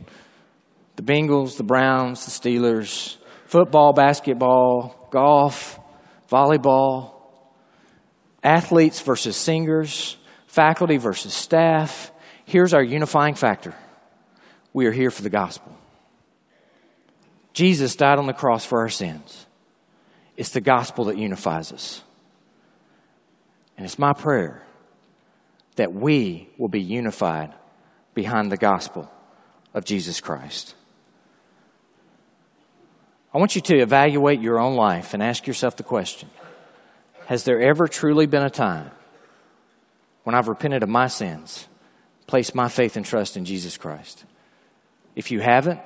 the 0.96 1.02
Bengals, 1.02 1.56
the 1.56 1.64
Browns, 1.64 2.24
the 2.24 2.30
Steelers, 2.30 3.16
football, 3.46 3.92
basketball, 3.92 5.08
golf, 5.10 5.78
volleyball, 6.30 7.12
athletes 8.42 9.00
versus 9.00 9.36
singers, 9.36 10.16
faculty 10.46 10.96
versus 10.96 11.32
staff. 11.32 12.12
Here's 12.44 12.74
our 12.74 12.82
unifying 12.82 13.34
factor 13.34 13.74
we 14.72 14.86
are 14.86 14.92
here 14.92 15.10
for 15.10 15.22
the 15.22 15.30
gospel. 15.30 15.76
Jesus 17.56 17.96
died 17.96 18.18
on 18.18 18.26
the 18.26 18.34
cross 18.34 18.66
for 18.66 18.80
our 18.80 18.90
sins. 18.90 19.46
It's 20.36 20.50
the 20.50 20.60
gospel 20.60 21.06
that 21.06 21.16
unifies 21.16 21.72
us. 21.72 22.02
And 23.78 23.86
it's 23.86 23.98
my 23.98 24.12
prayer 24.12 24.62
that 25.76 25.90
we 25.90 26.50
will 26.58 26.68
be 26.68 26.82
unified 26.82 27.54
behind 28.12 28.52
the 28.52 28.58
gospel 28.58 29.10
of 29.72 29.86
Jesus 29.86 30.20
Christ. 30.20 30.74
I 33.32 33.38
want 33.38 33.56
you 33.56 33.62
to 33.62 33.78
evaluate 33.78 34.42
your 34.42 34.58
own 34.58 34.76
life 34.76 35.14
and 35.14 35.22
ask 35.22 35.46
yourself 35.46 35.78
the 35.78 35.82
question 35.82 36.28
Has 37.24 37.44
there 37.44 37.62
ever 37.62 37.88
truly 37.88 38.26
been 38.26 38.44
a 38.44 38.50
time 38.50 38.90
when 40.24 40.34
I've 40.34 40.48
repented 40.48 40.82
of 40.82 40.90
my 40.90 41.06
sins, 41.06 41.68
placed 42.26 42.54
my 42.54 42.68
faith 42.68 42.98
and 42.98 43.06
trust 43.06 43.34
in 43.34 43.46
Jesus 43.46 43.78
Christ? 43.78 44.26
If 45.14 45.30
you 45.30 45.40
haven't, 45.40 45.80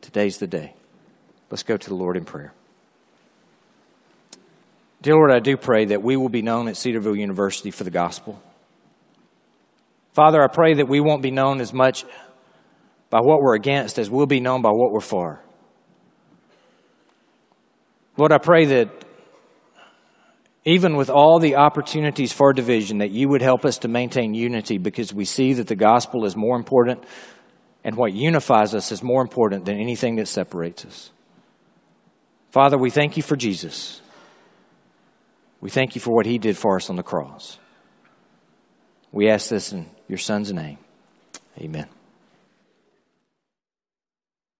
Today's 0.00 0.38
the 0.38 0.46
day. 0.46 0.74
Let's 1.50 1.62
go 1.62 1.76
to 1.76 1.88
the 1.88 1.94
Lord 1.94 2.16
in 2.16 2.24
prayer. 2.24 2.52
Dear 5.02 5.14
Lord, 5.14 5.30
I 5.30 5.40
do 5.40 5.56
pray 5.56 5.86
that 5.86 6.02
we 6.02 6.16
will 6.16 6.28
be 6.28 6.42
known 6.42 6.68
at 6.68 6.76
Cedarville 6.76 7.16
University 7.16 7.70
for 7.70 7.84
the 7.84 7.90
gospel. 7.90 8.40
Father, 10.12 10.42
I 10.42 10.48
pray 10.48 10.74
that 10.74 10.88
we 10.88 11.00
won't 11.00 11.22
be 11.22 11.30
known 11.30 11.60
as 11.60 11.72
much 11.72 12.04
by 13.08 13.20
what 13.20 13.40
we're 13.40 13.54
against 13.54 13.98
as 13.98 14.10
we'll 14.10 14.26
be 14.26 14.40
known 14.40 14.62
by 14.62 14.70
what 14.70 14.92
we're 14.92 15.00
for. 15.00 15.40
Lord, 18.16 18.32
I 18.32 18.38
pray 18.38 18.66
that 18.66 18.90
even 20.64 20.96
with 20.96 21.08
all 21.08 21.38
the 21.38 21.56
opportunities 21.56 22.32
for 22.32 22.52
division, 22.52 22.98
that 22.98 23.10
you 23.10 23.28
would 23.28 23.40
help 23.40 23.64
us 23.64 23.78
to 23.78 23.88
maintain 23.88 24.34
unity 24.34 24.76
because 24.76 25.14
we 25.14 25.24
see 25.24 25.54
that 25.54 25.68
the 25.68 25.76
gospel 25.76 26.26
is 26.26 26.36
more 26.36 26.56
important 26.56 27.02
and 27.84 27.96
what 27.96 28.12
unifies 28.12 28.74
us 28.74 28.92
is 28.92 29.02
more 29.02 29.22
important 29.22 29.64
than 29.64 29.78
anything 29.78 30.16
that 30.16 30.28
separates 30.28 30.84
us. 30.84 31.10
Father, 32.50 32.76
we 32.76 32.90
thank 32.90 33.16
you 33.16 33.22
for 33.22 33.36
Jesus. 33.36 34.02
We 35.60 35.70
thank 35.70 35.94
you 35.94 36.00
for 36.00 36.14
what 36.14 36.26
he 36.26 36.38
did 36.38 36.56
for 36.56 36.76
us 36.76 36.90
on 36.90 36.96
the 36.96 37.02
cross. 37.02 37.58
We 39.12 39.28
ask 39.28 39.48
this 39.48 39.72
in 39.72 39.86
your 40.08 40.18
son's 40.18 40.52
name. 40.52 40.78
Amen. 41.58 41.86